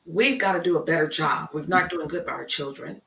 [0.06, 1.48] we've got to do a better job.
[1.52, 3.02] We're not doing good by our children.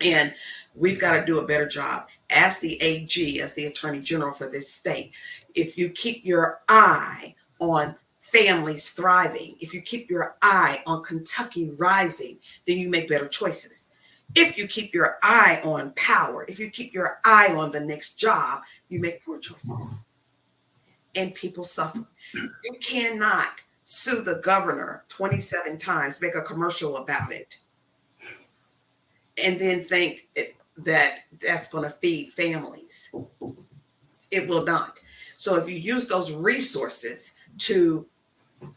[0.00, 0.32] And
[0.76, 2.06] we've got to do a better job.
[2.30, 5.14] As the AG, as the Attorney General for this state,
[5.56, 11.70] if you keep your eye on families thriving, if you keep your eye on Kentucky
[11.70, 12.38] rising,
[12.68, 13.90] then you make better choices.
[14.36, 18.12] If you keep your eye on power, if you keep your eye on the next
[18.14, 20.05] job, you make poor choices.
[21.16, 22.04] And people suffer.
[22.34, 27.58] You cannot sue the governor 27 times, make a commercial about it,
[29.42, 33.14] and then think it, that that's going to feed families.
[34.30, 35.00] It will not.
[35.38, 38.06] So if you use those resources to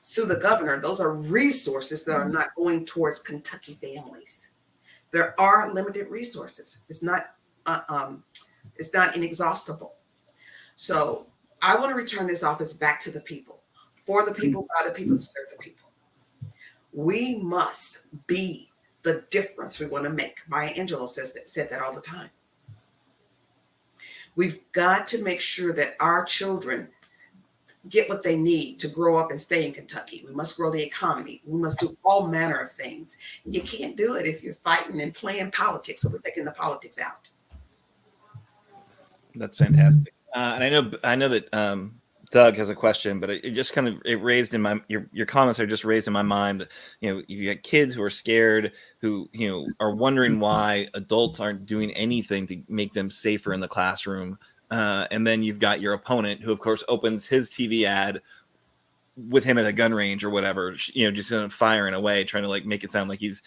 [0.02, 4.52] sue the governor, those are resources that are not going towards Kentucky families.
[5.12, 6.82] There are limited resources.
[6.90, 7.36] It's not
[7.66, 8.24] uh, um,
[8.76, 9.96] it's not inexhaustible.
[10.76, 11.28] So
[11.62, 13.60] I want to return this office back to the people,
[14.06, 15.90] for the people, by the people, to serve the people.
[16.94, 18.70] We must be
[19.04, 20.40] the difference we want to make.
[20.48, 22.30] Maya Angelou says that said that all the time.
[24.36, 26.88] We've got to make sure that our children
[27.88, 30.24] get what they need to grow up and stay in Kentucky.
[30.28, 31.42] We must grow the economy.
[31.46, 33.18] We must do all manner of things.
[33.46, 36.02] You can't do it if you're fighting and playing politics.
[36.02, 37.30] So we're taking the politics out.
[39.36, 40.14] That's fantastic.
[40.36, 42.00] Uh, and I know I know that um,
[42.32, 45.08] Doug has a question, but it, it, just kind of it raised in my your
[45.12, 46.62] your comments are just raised in my mind.
[46.62, 46.72] That,
[47.02, 51.40] You know, you got kids who are scared, who you know are wondering why adults
[51.40, 54.38] aren't doing anything to make them safer in the classroom.
[54.70, 58.22] Uh, and then you've got your opponent, who of course opens his TV ad
[59.28, 62.24] with him at a gun range or whatever, you know, just kind of firing away,
[62.24, 63.42] trying to like make it sound like he's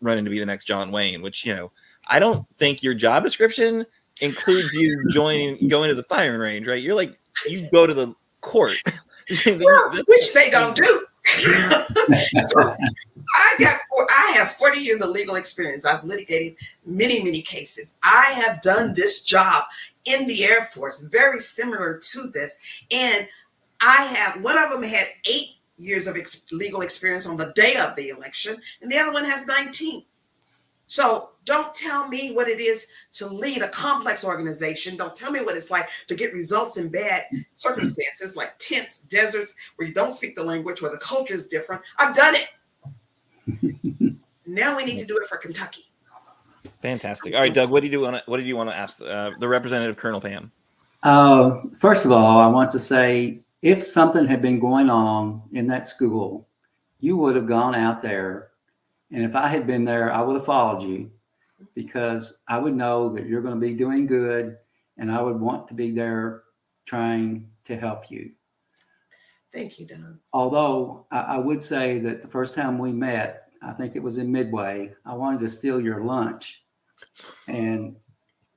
[0.00, 1.22] running to be the next John Wayne.
[1.22, 1.70] Which you know,
[2.08, 3.86] I don't think your job description
[4.20, 6.82] includes you joining going to the firing range, right?
[6.82, 8.74] You're like you go to the court,
[9.28, 11.06] which they don't do.
[11.24, 12.60] so
[13.34, 15.84] I got four, I have 40 years of legal experience.
[15.84, 16.56] I've litigated
[16.86, 17.96] many, many cases.
[18.02, 19.62] I have done this job
[20.04, 22.58] in the Air Force, very similar to this.
[22.90, 23.28] And
[23.80, 27.76] I have one of them had eight years of ex- legal experience on the day
[27.76, 30.04] of the election, and the other one has 19.
[30.86, 34.98] So don't tell me what it is to lead a complex organization.
[34.98, 39.54] Don't tell me what it's like to get results in bad circumstances like tents, deserts,
[39.76, 41.80] where you don't speak the language, where the culture is different.
[41.98, 44.14] I've done it.
[44.46, 45.86] now we need to do it for Kentucky.
[46.82, 47.34] Fantastic.
[47.34, 49.30] All right, Doug, what do you want to, what did you want to ask uh,
[49.40, 50.52] the representative, Colonel Pam?
[51.02, 55.66] Uh, first of all, I want to say if something had been going on in
[55.68, 56.46] that school,
[57.00, 58.50] you would have gone out there
[59.10, 61.10] and if I had been there, I would have followed you
[61.74, 64.56] because I would know that you're going to be doing good
[64.96, 66.42] and I would want to be there
[66.86, 68.32] trying to help you.
[69.52, 70.18] Thank you, Don.
[70.32, 74.18] Although I, I, would say that the first time we met, I think it was
[74.18, 76.64] in Midway, I wanted to steal your lunch.
[77.48, 77.96] And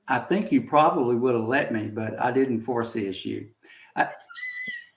[0.08, 3.48] I think you probably would have let me, but I didn't force the issue.
[3.96, 4.08] I,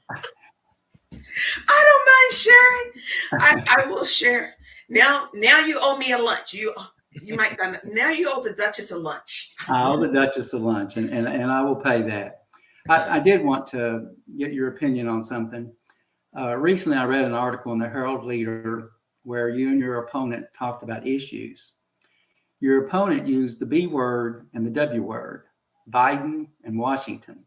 [0.09, 2.91] I don't mind sharing.
[3.33, 4.55] I, I will share.
[4.89, 6.53] Now, now you owe me a lunch.
[6.53, 6.73] You
[7.22, 9.53] you might now you owe the Duchess a lunch.
[9.70, 12.43] I owe the Duchess a lunch, and and, and I will pay that.
[12.89, 15.72] I, I did want to get your opinion on something.
[16.38, 18.91] Uh, recently, I read an article in the Herald Leader
[19.24, 21.74] where you and your opponent talked about issues.
[22.59, 25.45] Your opponent used the B word and the W word,
[25.89, 27.45] Biden and Washington.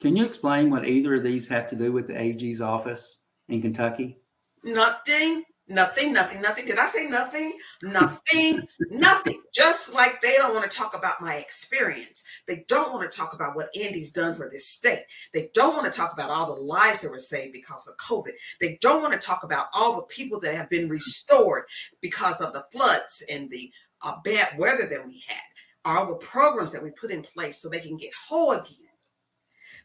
[0.00, 3.62] Can you explain what either of these have to do with the AG's office in
[3.62, 4.18] Kentucky?
[4.64, 5.44] Nothing.
[5.70, 6.64] Nothing, nothing, nothing.
[6.64, 7.52] Did I say nothing?
[7.82, 9.42] Nothing, nothing.
[9.52, 12.24] Just like they don't want to talk about my experience.
[12.46, 15.02] They don't want to talk about what Andy's done for this state.
[15.34, 18.32] They don't want to talk about all the lives that were saved because of COVID.
[18.62, 21.64] They don't want to talk about all the people that have been restored
[22.00, 23.70] because of the floods and the
[24.04, 25.42] uh, bad weather that we had,
[25.84, 28.76] all the programs that we put in place so they can get whole again.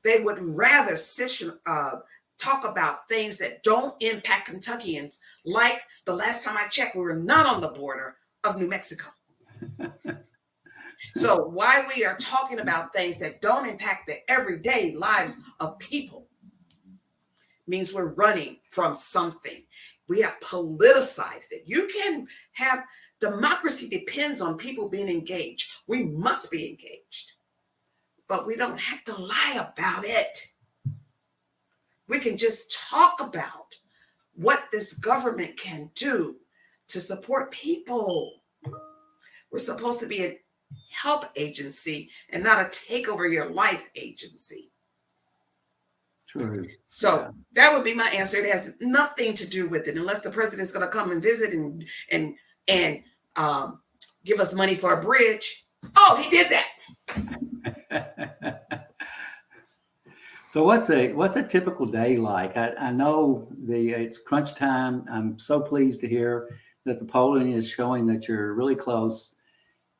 [0.03, 1.95] They would rather session, uh,
[2.39, 7.15] talk about things that don't impact Kentuckians, like the last time I checked, we were
[7.15, 9.09] not on the border of New Mexico.
[11.15, 16.27] so, why we are talking about things that don't impact the everyday lives of people
[17.67, 19.63] means we're running from something.
[20.07, 21.63] We have politicized it.
[21.65, 22.83] You can have
[23.19, 25.71] democracy depends on people being engaged.
[25.87, 27.31] We must be engaged,
[28.27, 30.52] but we don't have to lie about it.
[32.13, 33.73] We can just talk about
[34.35, 36.35] what this government can do
[36.89, 38.43] to support people.
[39.51, 40.39] We're supposed to be a
[40.91, 44.69] help agency and not a take over your life agency.
[46.27, 46.63] True.
[46.89, 47.29] So yeah.
[47.53, 48.37] that would be my answer.
[48.37, 51.51] It has nothing to do with it, unless the president's going to come and visit
[51.51, 52.35] and and
[52.67, 53.01] and
[53.37, 53.81] um,
[54.23, 55.65] give us money for a bridge.
[55.97, 58.12] Oh, he did that.
[60.53, 62.55] so what's a what's a typical day like?
[62.55, 65.03] I, I know the it's crunch time.
[65.11, 69.33] I'm so pleased to hear that the polling is showing that you're really close.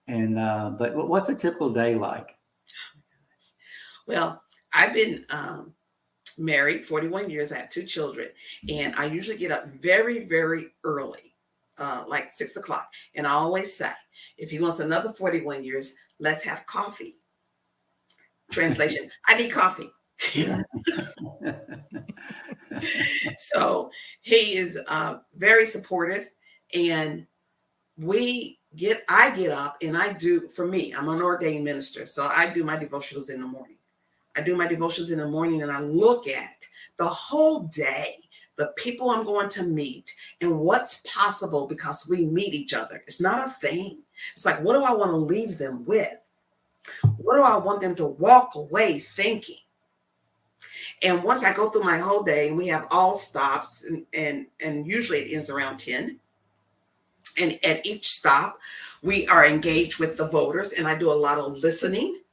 [0.05, 2.37] And uh, but what's a typical day like?
[4.05, 4.43] Well,
[4.75, 5.73] I've been um,
[6.37, 7.51] married 41 years.
[7.51, 8.27] I have two children,
[8.69, 11.33] and I usually get up very, very early,
[11.79, 12.87] uh, like six o'clock.
[13.15, 13.89] And I always say,
[14.37, 17.15] if he wants another 41 years, let's have coffee.
[18.51, 19.89] Translation: I need coffee.
[23.37, 23.91] so
[24.21, 26.29] he is uh, very supportive,
[26.73, 27.27] and
[27.97, 29.03] we get.
[29.09, 30.47] I get up and I do.
[30.49, 33.77] For me, I'm an ordained minister, so I do my devotionals in the morning.
[34.35, 36.55] I do my devotions in the morning and I look at
[36.97, 38.15] the whole day,
[38.57, 43.03] the people I'm going to meet, and what's possible because we meet each other.
[43.07, 44.01] It's not a thing.
[44.33, 46.31] It's like, what do I want to leave them with?
[47.17, 49.57] What do I want them to walk away thinking?
[51.03, 54.87] And once I go through my whole day, we have all stops, and, and, and
[54.87, 56.19] usually it ends around 10.
[57.39, 58.59] And at each stop,
[59.01, 62.23] we are engaged with the voters, and I do a lot of listening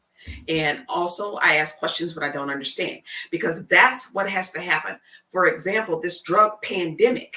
[0.49, 4.99] and also, I ask questions when I don't understand because that's what has to happen.
[5.31, 7.37] For example, this drug pandemic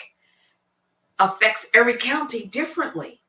[1.19, 3.21] affects every county differently.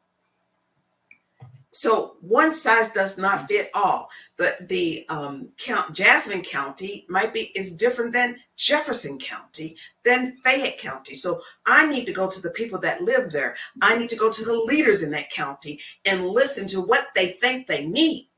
[1.74, 4.08] So one size does not fit all.
[4.36, 10.78] The the um, count Jessamine County might be is different than Jefferson County, than Fayette
[10.78, 11.14] County.
[11.14, 13.56] So I need to go to the people that live there.
[13.82, 17.30] I need to go to the leaders in that county and listen to what they
[17.30, 18.28] think they need.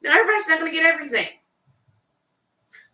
[0.00, 1.28] Now, everybody's not going to get everything.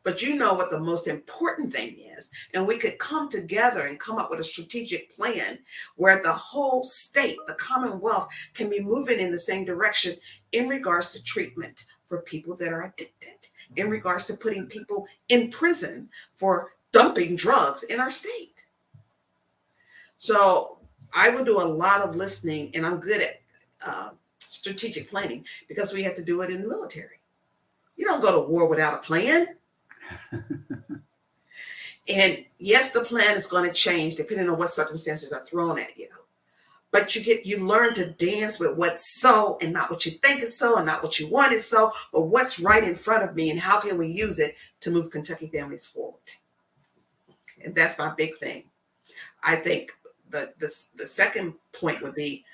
[0.05, 2.31] But you know what the most important thing is.
[2.55, 5.59] And we could come together and come up with a strategic plan
[5.97, 10.15] where the whole state, the Commonwealth, can be moving in the same direction
[10.53, 15.51] in regards to treatment for people that are addicted, in regards to putting people in
[15.51, 18.67] prison for dumping drugs in our state.
[20.17, 20.79] So
[21.13, 23.41] I would do a lot of listening, and I'm good at
[23.85, 27.21] uh, strategic planning because we have to do it in the military.
[27.97, 29.57] You don't go to war without a plan.
[32.09, 35.97] And yes, the plan is going to change depending on what circumstances are thrown at
[35.99, 36.09] you.
[36.91, 40.43] But you get you learn to dance with what's so and not what you think
[40.43, 43.35] is so and not what you want is so, but what's right in front of
[43.35, 46.21] me and how can we use it to move Kentucky families forward.
[47.65, 48.65] And that's my big thing.
[49.43, 49.93] I think
[50.29, 52.45] the the, the second point would be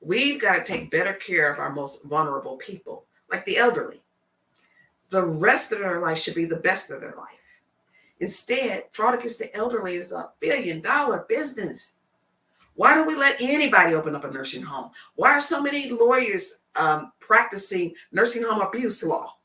[0.00, 4.00] We've got to take better care of our most vulnerable people, like the elderly.
[5.10, 7.36] The rest of their life should be the best of their life.
[8.20, 11.94] Instead, fraud against the elderly is a billion dollar business.
[12.74, 14.90] Why don't we let anybody open up a nursing home?
[15.16, 19.36] Why are so many lawyers um, practicing nursing home abuse law?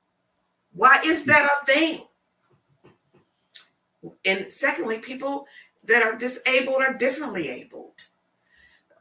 [0.73, 2.05] Why is that a thing?
[4.25, 5.47] And secondly, people
[5.85, 8.04] that are disabled are differently abled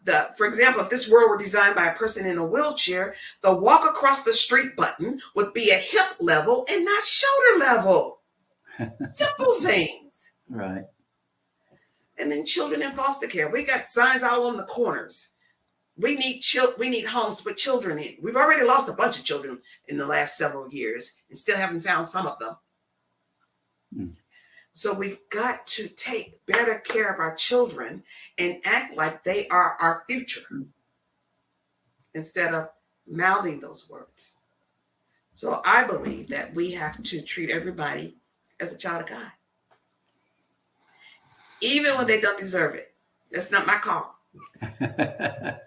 [0.05, 3.55] the for example if this world were designed by a person in a wheelchair the
[3.55, 8.20] walk across the street button would be at hip level and not shoulder level.
[9.07, 10.32] Simple things.
[10.48, 10.84] Right.
[12.18, 13.50] And then children in foster care.
[13.50, 15.30] We got signs all on the corners.
[15.96, 18.16] We need chil- we need homes to put children in.
[18.22, 21.82] We've already lost a bunch of children in the last several years and still haven't
[21.82, 22.57] found some of them.
[23.96, 24.16] Mm.
[24.75, 28.03] So we've got to take better care of our children
[28.39, 30.64] and act like they are our future
[32.12, 32.70] instead of
[33.07, 34.35] mouthing those words.
[35.37, 38.16] So I believe that we have to treat everybody
[38.59, 39.31] as a child of God,
[41.61, 42.95] even when they don't deserve it.
[43.31, 44.18] That's not my call.
[44.81, 45.61] and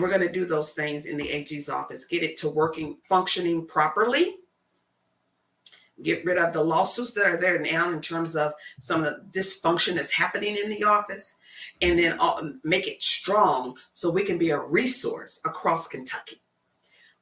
[0.00, 3.66] we're going to do those things in the AG's office, get it to working, functioning
[3.66, 4.36] properly
[6.02, 9.38] get rid of the lawsuits that are there now in terms of some of the
[9.38, 11.38] dysfunction that's happening in the office
[11.80, 12.18] and then
[12.64, 16.40] make it strong so we can be a resource across Kentucky.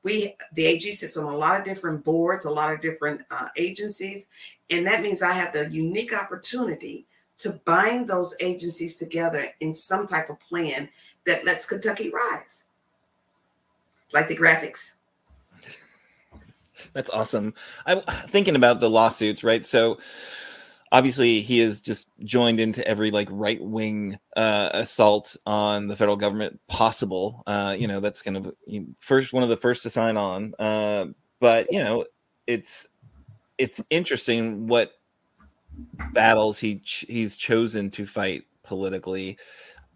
[0.03, 3.49] We, the AG sits on a lot of different boards, a lot of different uh,
[3.57, 4.31] agencies,
[4.70, 7.07] and that means I have the unique opportunity
[7.39, 10.89] to bind those agencies together in some type of plan
[11.26, 12.64] that lets Kentucky rise,
[14.12, 14.95] like the graphics
[16.93, 17.55] that's awesome.
[17.86, 19.64] I'm thinking about the lawsuits, right?
[19.64, 19.99] So
[20.93, 26.16] obviously he has just joined into every like right wing uh, assault on the federal
[26.16, 27.43] government possible.
[27.47, 28.53] Uh, you know, that's kind of
[28.99, 30.55] first one of the first to sign on.
[30.59, 31.07] Uh,
[31.41, 32.05] but you know,
[32.47, 32.88] it's
[33.59, 34.93] it's interesting what
[36.12, 39.38] battles he ch- he's chosen to fight politically.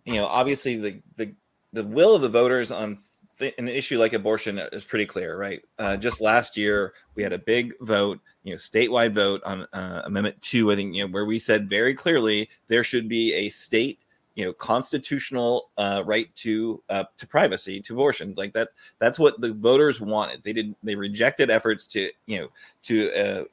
[0.04, 1.34] You know, obviously the the
[1.72, 2.98] the will of the voters on
[3.38, 5.62] th- an issue like abortion is pretty clear, right?
[5.78, 10.02] Uh, just last year, we had a big vote, you know, statewide vote on uh,
[10.04, 10.72] Amendment Two.
[10.72, 14.00] I think you know where we said very clearly there should be a state,
[14.34, 18.34] you know, constitutional uh, right to uh, to privacy, to abortion.
[18.36, 18.70] Like that.
[18.98, 20.42] That's what the voters wanted.
[20.42, 20.74] They did.
[20.82, 22.48] They rejected efforts to you know
[22.82, 23.44] to uh,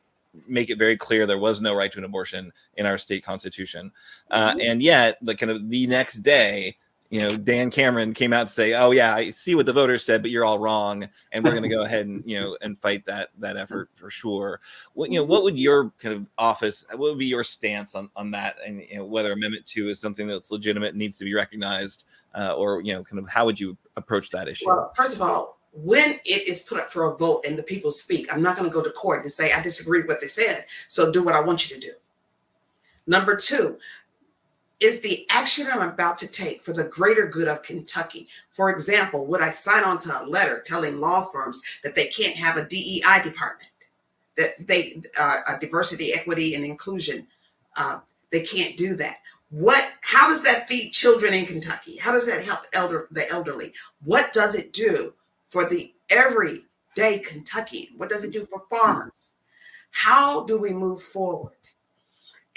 [0.47, 3.91] make it very clear there was no right to an abortion in our state constitution.
[4.29, 4.59] Uh, Mm-hmm.
[4.61, 6.77] and yet, the kind of the next day,
[7.11, 10.01] you know, Dan Cameron came out to say, "Oh yeah, I see what the voters
[10.01, 12.79] said, but you're all wrong, and we're going to go ahead and you know and
[12.79, 14.61] fight that that effort for sure."
[14.93, 16.85] What you know, what would your kind of office?
[16.89, 18.55] What would be your stance on on that?
[18.65, 22.53] And you know, whether Amendment Two is something that's legitimate needs to be recognized, uh,
[22.55, 24.67] or you know, kind of how would you approach that issue?
[24.67, 27.91] Well, first of all, when it is put up for a vote and the people
[27.91, 30.27] speak, I'm not going to go to court and say I disagree with what they
[30.27, 30.65] said.
[30.87, 31.91] So do what I want you to do.
[33.07, 33.77] Number two,
[34.81, 38.27] is the action I'm about to take for the greater good of Kentucky?
[38.49, 42.35] For example, would I sign on to a letter telling law firms that they can't
[42.35, 43.69] have a DEI department,
[44.37, 47.27] that they uh, a diversity, equity, and inclusion?
[47.77, 47.99] Uh,
[48.31, 49.17] they can't do that.
[49.51, 49.91] What?
[50.01, 51.97] How does that feed children in Kentucky?
[51.97, 53.73] How does that help elder the elderly?
[54.03, 55.13] What does it do
[55.49, 57.89] for the everyday Kentuckian?
[57.97, 59.33] What does it do for farmers?
[59.91, 61.53] How do we move forward?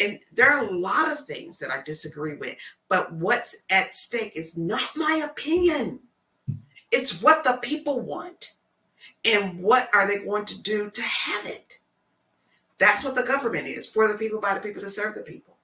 [0.00, 2.56] And there are a lot of things that I disagree with,
[2.88, 6.00] but what's at stake is not my opinion.
[6.90, 8.54] It's what the people want.
[9.24, 11.78] And what are they going to do to have it?
[12.78, 15.56] That's what the government is for the people, by the people, to serve the people.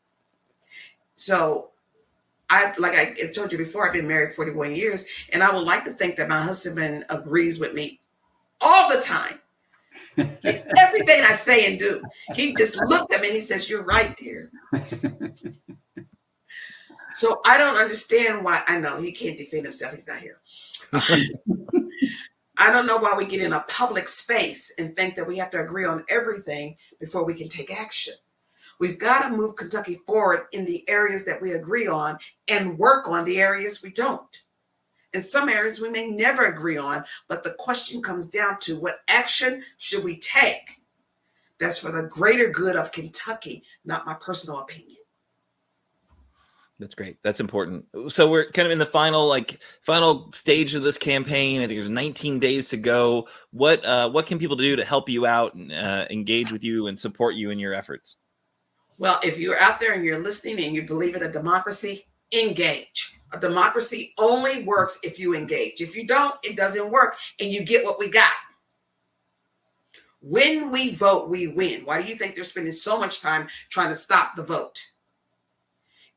[1.16, 1.70] So,
[2.48, 5.84] I like I told you before, I've been married 41 years, and I would like
[5.84, 8.00] to think that my husband agrees with me
[8.60, 9.40] all the time.
[10.78, 12.02] Everything I say and do,
[12.34, 14.50] he just looks at me and he says, You're right, dear.
[17.14, 18.62] So I don't understand why.
[18.66, 20.40] I know he can't defend himself, he's not here.
[22.62, 25.50] I don't know why we get in a public space and think that we have
[25.50, 28.14] to agree on everything before we can take action.
[28.78, 32.18] We've got to move Kentucky forward in the areas that we agree on
[32.48, 34.42] and work on the areas we don't.
[35.12, 39.00] In some areas we may never agree on, but the question comes down to what
[39.08, 40.80] action should we take
[41.60, 44.96] that's for the greater good of Kentucky, not my personal opinion.
[46.78, 47.18] That's great.
[47.22, 47.84] That's important.
[48.08, 51.60] So we're kind of in the final, like final stage of this campaign.
[51.60, 53.28] I think there's 19 days to go.
[53.50, 56.86] What uh, what can people do to help you out and uh, engage with you
[56.86, 58.16] and support you in your efforts?
[58.96, 63.19] Well, if you're out there and you're listening and you believe in a democracy, engage.
[63.32, 65.80] A democracy only works if you engage.
[65.80, 68.32] If you don't, it doesn't work, and you get what we got.
[70.20, 71.84] When we vote, we win.
[71.84, 74.86] Why do you think they're spending so much time trying to stop the vote?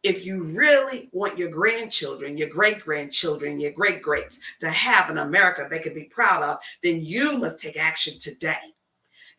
[0.02, 5.20] If you really want your grandchildren, your great grandchildren, your great greats to have an
[5.20, 8.58] America they can be proud of, then you must take action today.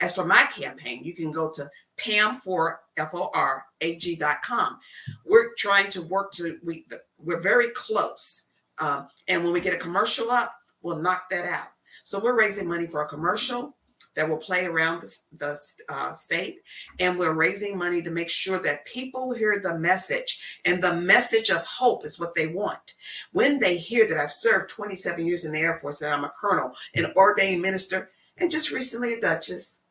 [0.01, 4.79] As for my campaign, you can go to pam for f-o-r-a-g.com
[5.27, 6.87] we're trying to work to we
[7.19, 8.43] we're very close
[8.81, 11.69] um, and when we get a commercial up we'll knock that out.
[12.05, 13.75] So we're raising money for a commercial
[14.15, 16.59] that will play around the, the uh, state
[17.01, 21.51] and we're raising money to make sure that people hear the message and the message
[21.51, 22.95] of hope is what they want.
[23.33, 26.31] When they hear that i've served 27 years in the air force that i'm a
[26.41, 29.83] colonel an ordained minister and just recently a duchess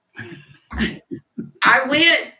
[1.64, 2.32] I win.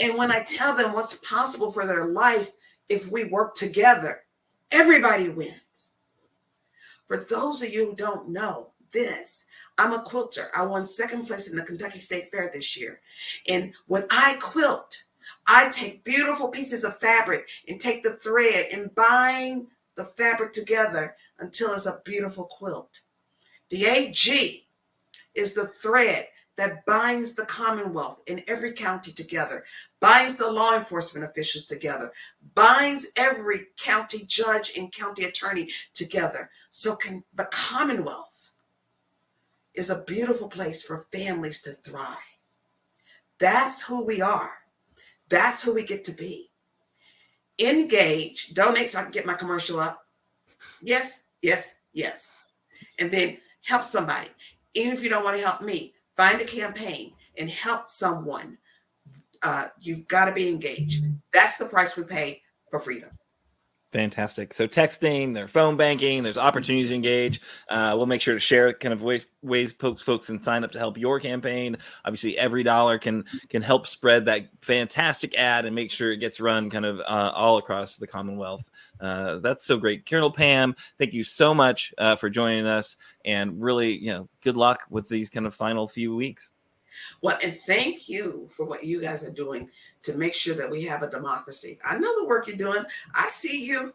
[0.00, 2.52] And when I tell them what's possible for their life
[2.88, 4.22] if we work together,
[4.70, 5.94] everybody wins.
[7.06, 9.46] For those of you who don't know this,
[9.78, 10.50] I'm a quilter.
[10.56, 13.00] I won second place in the Kentucky State Fair this year.
[13.48, 15.04] And when I quilt,
[15.46, 21.16] I take beautiful pieces of fabric and take the thread and bind the fabric together
[21.38, 23.00] until it's a beautiful quilt.
[23.70, 24.66] The AG
[25.34, 29.64] is the thread that binds the Commonwealth in every county together,
[30.00, 32.12] binds the law enforcement officials together,
[32.54, 36.50] binds every county judge and county attorney together.
[36.70, 38.52] So can the Commonwealth
[39.74, 42.16] is a beautiful place for families to thrive.
[43.38, 44.52] That's who we are.
[45.28, 46.50] That's who we get to be.
[47.58, 50.06] Engage, donate so I can get my commercial up.
[50.80, 52.36] Yes, yes, yes.
[52.98, 54.28] And then help somebody.
[54.74, 58.58] Even if you don't want to help me, find a campaign and help someone.
[59.42, 61.04] Uh, you've got to be engaged.
[61.32, 62.40] That's the price we pay
[62.70, 63.10] for freedom.
[63.94, 64.52] Fantastic.
[64.52, 67.40] So texting, their phone banking, there's opportunities to engage.
[67.68, 70.72] Uh, we'll make sure to share kind of ways ways folks folks can sign up
[70.72, 71.76] to help your campaign.
[72.04, 76.40] Obviously, every dollar can can help spread that fantastic ad and make sure it gets
[76.40, 78.68] run kind of uh, all across the Commonwealth.
[79.00, 80.74] Uh, that's so great, Colonel Pam.
[80.98, 85.08] Thank you so much uh, for joining us, and really, you know, good luck with
[85.08, 86.50] these kind of final few weeks.
[87.20, 89.70] Well, and thank you for what you guys are doing
[90.02, 91.78] to make sure that we have a democracy.
[91.84, 92.84] I know the work you're doing.
[93.14, 93.94] I see you.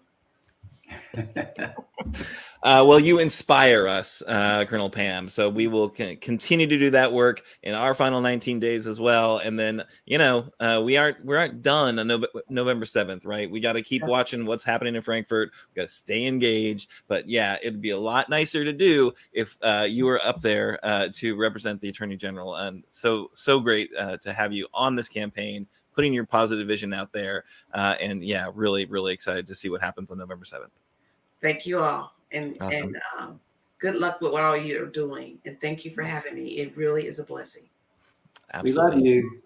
[2.61, 5.29] Uh, well, you inspire us, uh, Colonel Pam.
[5.29, 8.99] So we will c- continue to do that work in our final 19 days as
[8.99, 9.37] well.
[9.37, 13.49] And then, you know, uh, we aren't we aren't done on Nove- November 7th, right?
[13.49, 15.51] We got to keep watching what's happening in Frankfort.
[15.73, 16.89] We got to stay engaged.
[17.07, 20.79] But yeah, it'd be a lot nicer to do if uh, you were up there
[20.83, 22.55] uh, to represent the Attorney General.
[22.57, 25.65] And so so great uh, to have you on this campaign.
[25.95, 27.43] Putting your positive vision out there,
[27.73, 30.71] and yeah, really, really excited to see what happens on November seventh.
[31.41, 32.87] Thank you all and Awesome.
[32.87, 33.39] and um,
[33.79, 35.39] good luck with what all you're doing.
[35.45, 36.57] And thank you for having me.
[36.59, 37.63] It really is a blessing.
[38.63, 39.41] We love you.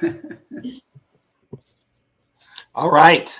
[2.74, 3.38] All right.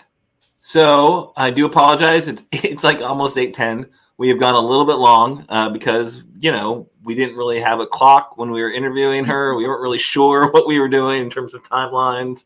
[0.63, 2.29] So I do apologize.
[2.29, 3.87] It's it's like almost eight ten.
[4.19, 7.81] We have gone a little bit long uh, because you know we didn't really have
[7.81, 9.55] a clock when we were interviewing her.
[9.55, 12.45] We weren't really sure what we were doing in terms of timelines.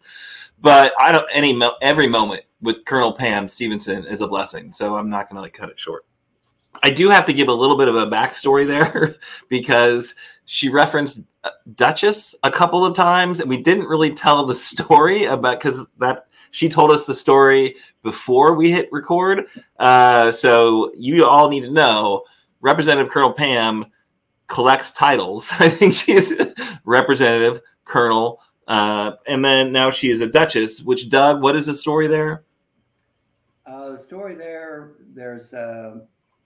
[0.61, 4.73] But I don't any every moment with Colonel Pam Stevenson is a blessing.
[4.73, 6.05] So I'm not going to like cut it short.
[6.83, 9.17] I do have to give a little bit of a backstory there
[9.49, 10.15] because
[10.47, 15.25] she referenced uh, Duchess a couple of times, and we didn't really tell the story
[15.25, 19.47] about because that she told us the story before we hit record.
[19.79, 22.25] Uh, so you all need to know
[22.61, 23.87] Representative Colonel Pam
[24.47, 25.51] collects titles.
[25.59, 26.33] I think she's
[26.85, 30.83] Representative Colonel, uh, and then now she is a Duchess.
[30.83, 32.45] Which Doug, what is the story there?
[33.65, 35.97] Uh, the story there, there's uh,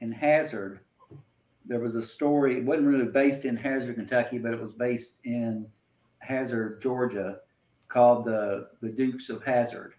[0.01, 0.81] in Hazard,
[1.65, 2.59] there was a story.
[2.59, 5.67] It wasn't really based in Hazard, Kentucky, but it was based in
[6.19, 7.39] Hazard, Georgia,
[7.89, 9.95] called the the Dukes of Hazzard.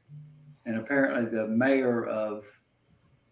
[0.65, 2.45] And apparently, the mayor of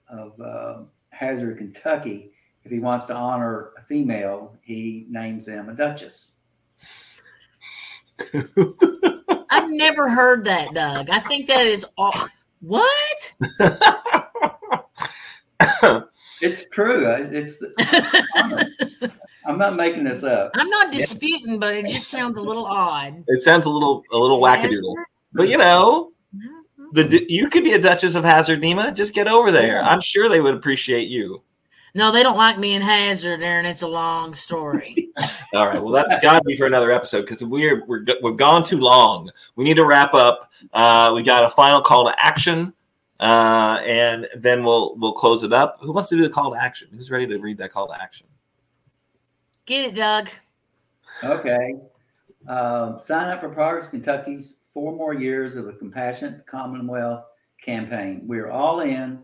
[0.07, 2.31] of uh, Hazard, Kentucky,
[2.63, 6.35] if he wants to honor a female, he names them a duchess.
[9.49, 11.09] I've never heard that, Doug.
[11.09, 12.13] I think that is all.
[12.61, 13.33] What?
[16.41, 17.07] It's true.
[17.07, 17.63] I- It's
[19.45, 20.51] I'm not making this up.
[20.53, 23.23] I'm not disputing, but it just sounds a little odd.
[23.27, 24.95] It sounds a little a little wackadoodle,
[25.33, 26.93] but you know, mm-hmm.
[26.93, 28.93] the you could be a Duchess of Hazard, Nema.
[28.93, 29.81] Just get over there.
[29.81, 31.41] I'm sure they would appreciate you.
[31.95, 35.09] No, they don't like me in Hazard there, and it's a long story.
[35.53, 35.81] All right.
[35.81, 39.31] Well, that's got to be for another episode because we're we're we've gone too long.
[39.55, 40.51] We need to wrap up.
[40.73, 42.73] Uh, we got a final call to action,
[43.19, 45.77] uh, and then we'll we'll close it up.
[45.81, 46.89] Who wants to do the call to action?
[46.91, 48.27] Who's ready to read that call to action?
[49.65, 50.29] Get it, Doug.
[51.23, 51.75] Okay.
[52.47, 57.25] Um, sign up for Progress Kentucky's four more years of a compassionate Commonwealth
[57.61, 58.21] campaign.
[58.25, 59.19] We're all in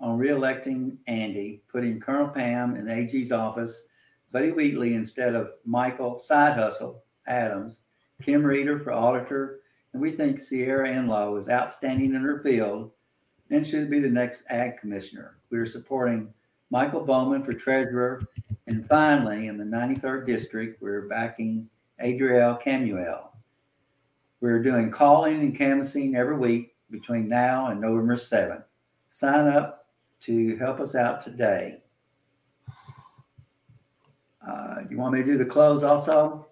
[0.00, 3.88] on reelecting Andy, putting Colonel Pam in the AG's office,
[4.32, 7.80] Buddy Wheatley instead of Michael Side Hustle Adams,
[8.22, 9.60] Kim Reeder for auditor,
[9.92, 12.90] and we think Sierra Enlow is outstanding in her field
[13.50, 15.38] and should be the next ag commissioner.
[15.50, 16.32] We're supporting
[16.70, 18.26] Michael Bowman for treasurer
[18.66, 21.68] and finally, in the 93rd district, we're backing
[22.02, 23.28] Adrielle Camuel.
[24.40, 28.64] We're doing calling and canvassing every week between now and November 7th.
[29.10, 29.85] Sign up
[30.20, 31.78] to help us out today.
[34.46, 36.46] Uh, you want me to do the close also?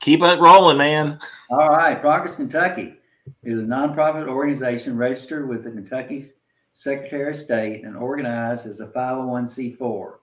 [0.00, 1.18] Keep it rolling, man.
[1.50, 2.00] All right.
[2.00, 2.94] Progress Kentucky
[3.42, 6.24] is a nonprofit organization registered with the Kentucky
[6.72, 10.14] Secretary of State and organized as a 501c4.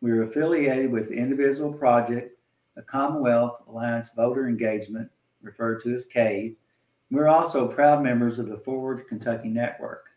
[0.00, 2.38] We are affiliated with the Indivisible Project,
[2.74, 5.10] the Commonwealth Alliance Voter Engagement,
[5.42, 6.56] referred to as CAVE.
[7.10, 10.08] We're also proud members of the Forward Kentucky Network.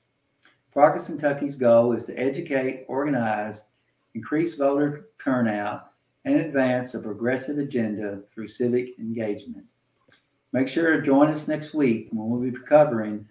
[0.76, 3.64] Progress Kentucky's goal is to educate, organize,
[4.14, 5.91] increase voter turnout,
[6.26, 9.64] and advance a progressive agenda through civic engagement.
[10.52, 13.26] Make sure to join us next week when we'll be covering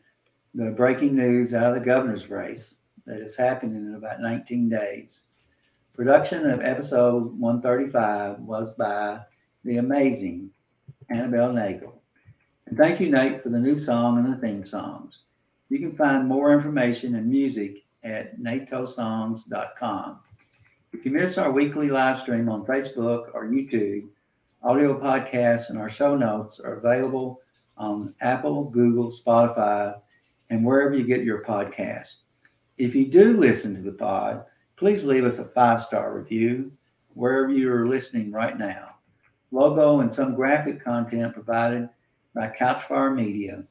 [0.54, 5.26] the breaking news out of the governor's race that is happening in about 19 days.
[5.92, 9.20] Production of episode 135 was by
[9.64, 10.48] the amazing
[11.10, 12.00] Annabelle Nagel.
[12.64, 15.24] And thank you, Nate, for the new song and the theme songs.
[15.74, 20.20] You can find more information and music at natosongs.com.
[20.92, 24.06] If you miss our weekly live stream on Facebook or YouTube,
[24.62, 27.40] audio podcasts and our show notes are available
[27.76, 30.00] on Apple, Google, Spotify,
[30.48, 32.18] and wherever you get your podcast.
[32.78, 34.44] If you do listen to the pod,
[34.76, 36.70] please leave us a five star review
[37.14, 38.90] wherever you are listening right now.
[39.50, 41.88] Logo and some graphic content provided
[42.32, 43.64] by Couchfire Media.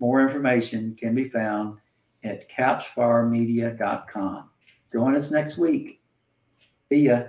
[0.00, 1.78] More information can be found
[2.24, 4.50] at couchfiremedia.com.
[4.92, 6.00] Join us next week.
[6.90, 7.22] See ya.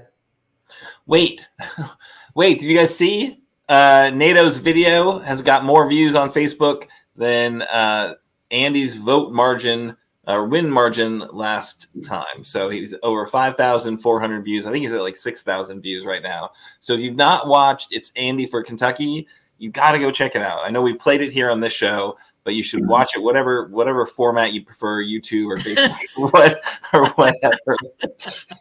[1.06, 1.48] Wait,
[2.35, 3.43] wait, did you guys see?
[3.69, 8.15] Uh, Nato's video has got more views on Facebook than uh,
[8.49, 9.95] Andy's vote margin
[10.27, 12.43] or win margin last time.
[12.43, 14.65] So he's over 5,400 views.
[14.65, 16.52] I think he's at like 6,000 views right now.
[16.80, 19.27] So if you've not watched It's Andy for Kentucky,
[19.57, 20.61] you got to go check it out.
[20.64, 23.68] I know we played it here on this show, but you should watch it whatever
[23.68, 26.63] whatever format you prefer, YouTube or Facebook what,
[26.93, 27.77] or whatever.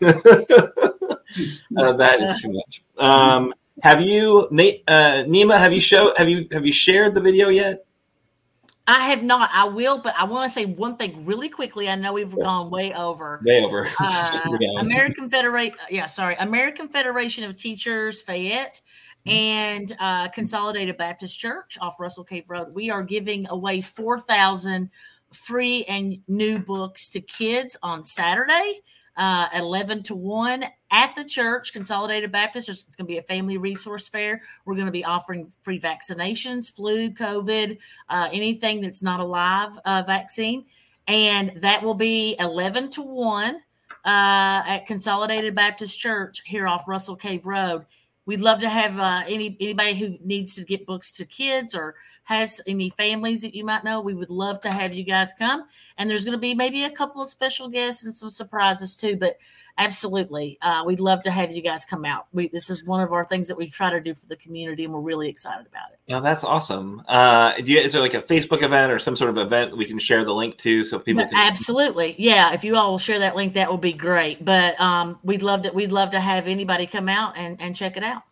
[1.77, 2.83] uh, that is too much.
[2.99, 5.59] Um, have you, Nate, uh, Nema?
[5.59, 6.13] Have you show?
[6.17, 7.87] Have you have you shared the video yet?
[8.87, 9.51] I have not.
[9.53, 11.89] I will, but I want to say one thing really quickly.
[11.89, 12.43] I know we've yes.
[12.43, 13.41] gone way over.
[13.45, 13.89] Way over.
[13.99, 14.41] Uh,
[14.81, 15.77] American Federation.
[15.91, 16.35] Yeah, sorry.
[16.37, 18.81] American Federation of Teachers, Fayette.
[19.27, 22.75] And uh, Consolidated Baptist Church off Russell Cave Road.
[22.75, 24.91] We are giving away four thousand
[25.33, 28.81] free and new books to kids on Saturday
[29.17, 32.69] uh, at 11 to 1 at the church, Consolidated Baptist.
[32.69, 34.41] It's going to be a family resource fair.
[34.65, 37.79] We're going to be offering free vaccinations, flu, COVID,
[38.09, 40.65] uh, anything that's not a live uh, vaccine.
[41.07, 43.59] And that will be 11 to 1 uh,
[44.05, 47.85] at Consolidated Baptist Church here off Russell Cave Road.
[48.31, 51.97] We'd love to have uh, any anybody who needs to get books to kids or
[52.23, 54.01] has any families that you might know.
[54.01, 55.65] We would love to have you guys come.
[55.99, 59.17] And there's going to be maybe a couple of special guests and some surprises too.
[59.17, 59.39] But
[59.79, 62.27] absolutely, uh, we'd love to have you guys come out.
[62.33, 64.85] We, this is one of our things that we try to do for the community,
[64.85, 65.99] and we're really excited about it.
[66.07, 67.03] Yeah, that's awesome.
[67.09, 69.99] Uh, you, is there like a Facebook event or some sort of event we can
[69.99, 71.35] share the link to so people can?
[71.35, 72.53] Absolutely, yeah.
[72.53, 74.45] If you all will share that link, that would be great.
[74.45, 77.97] But um, we'd love to we'd love to have anybody come out and and check
[77.97, 78.23] it out.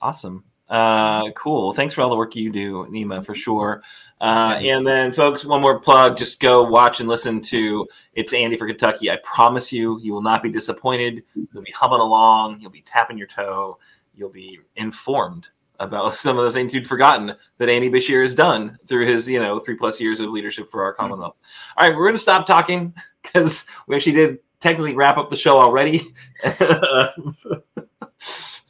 [0.00, 0.44] Awesome.
[0.72, 1.74] Uh, cool.
[1.74, 3.82] Thanks for all the work you do, Nema, for sure.
[4.22, 6.16] Uh, and then, folks, one more plug.
[6.16, 9.10] Just go watch and listen to It's Andy for Kentucky.
[9.10, 11.24] I promise you, you will not be disappointed.
[11.34, 12.62] You'll be humming along.
[12.62, 13.78] You'll be tapping your toe.
[14.14, 18.78] You'll be informed about some of the things you'd forgotten that Andy Beshear has done
[18.86, 21.36] through his, you know, three plus years of leadership for our Commonwealth.
[21.76, 25.36] All right, we're going to stop talking because we actually did technically wrap up the
[25.36, 26.14] show already.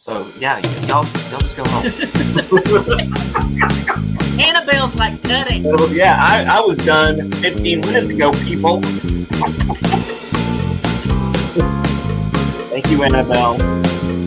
[0.02, 0.58] So yeah,
[0.88, 1.84] y'all, y'all just go home.
[4.40, 5.62] Annabelle's like cutting.
[5.92, 8.80] yeah, I, I was done 15 minutes ago, people.
[12.72, 13.54] Thank you, Annabelle.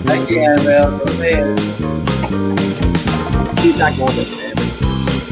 [0.05, 0.97] Thank you, Annabelle.
[0.97, 1.59] Go ahead.
[3.59, 4.44] She's not going to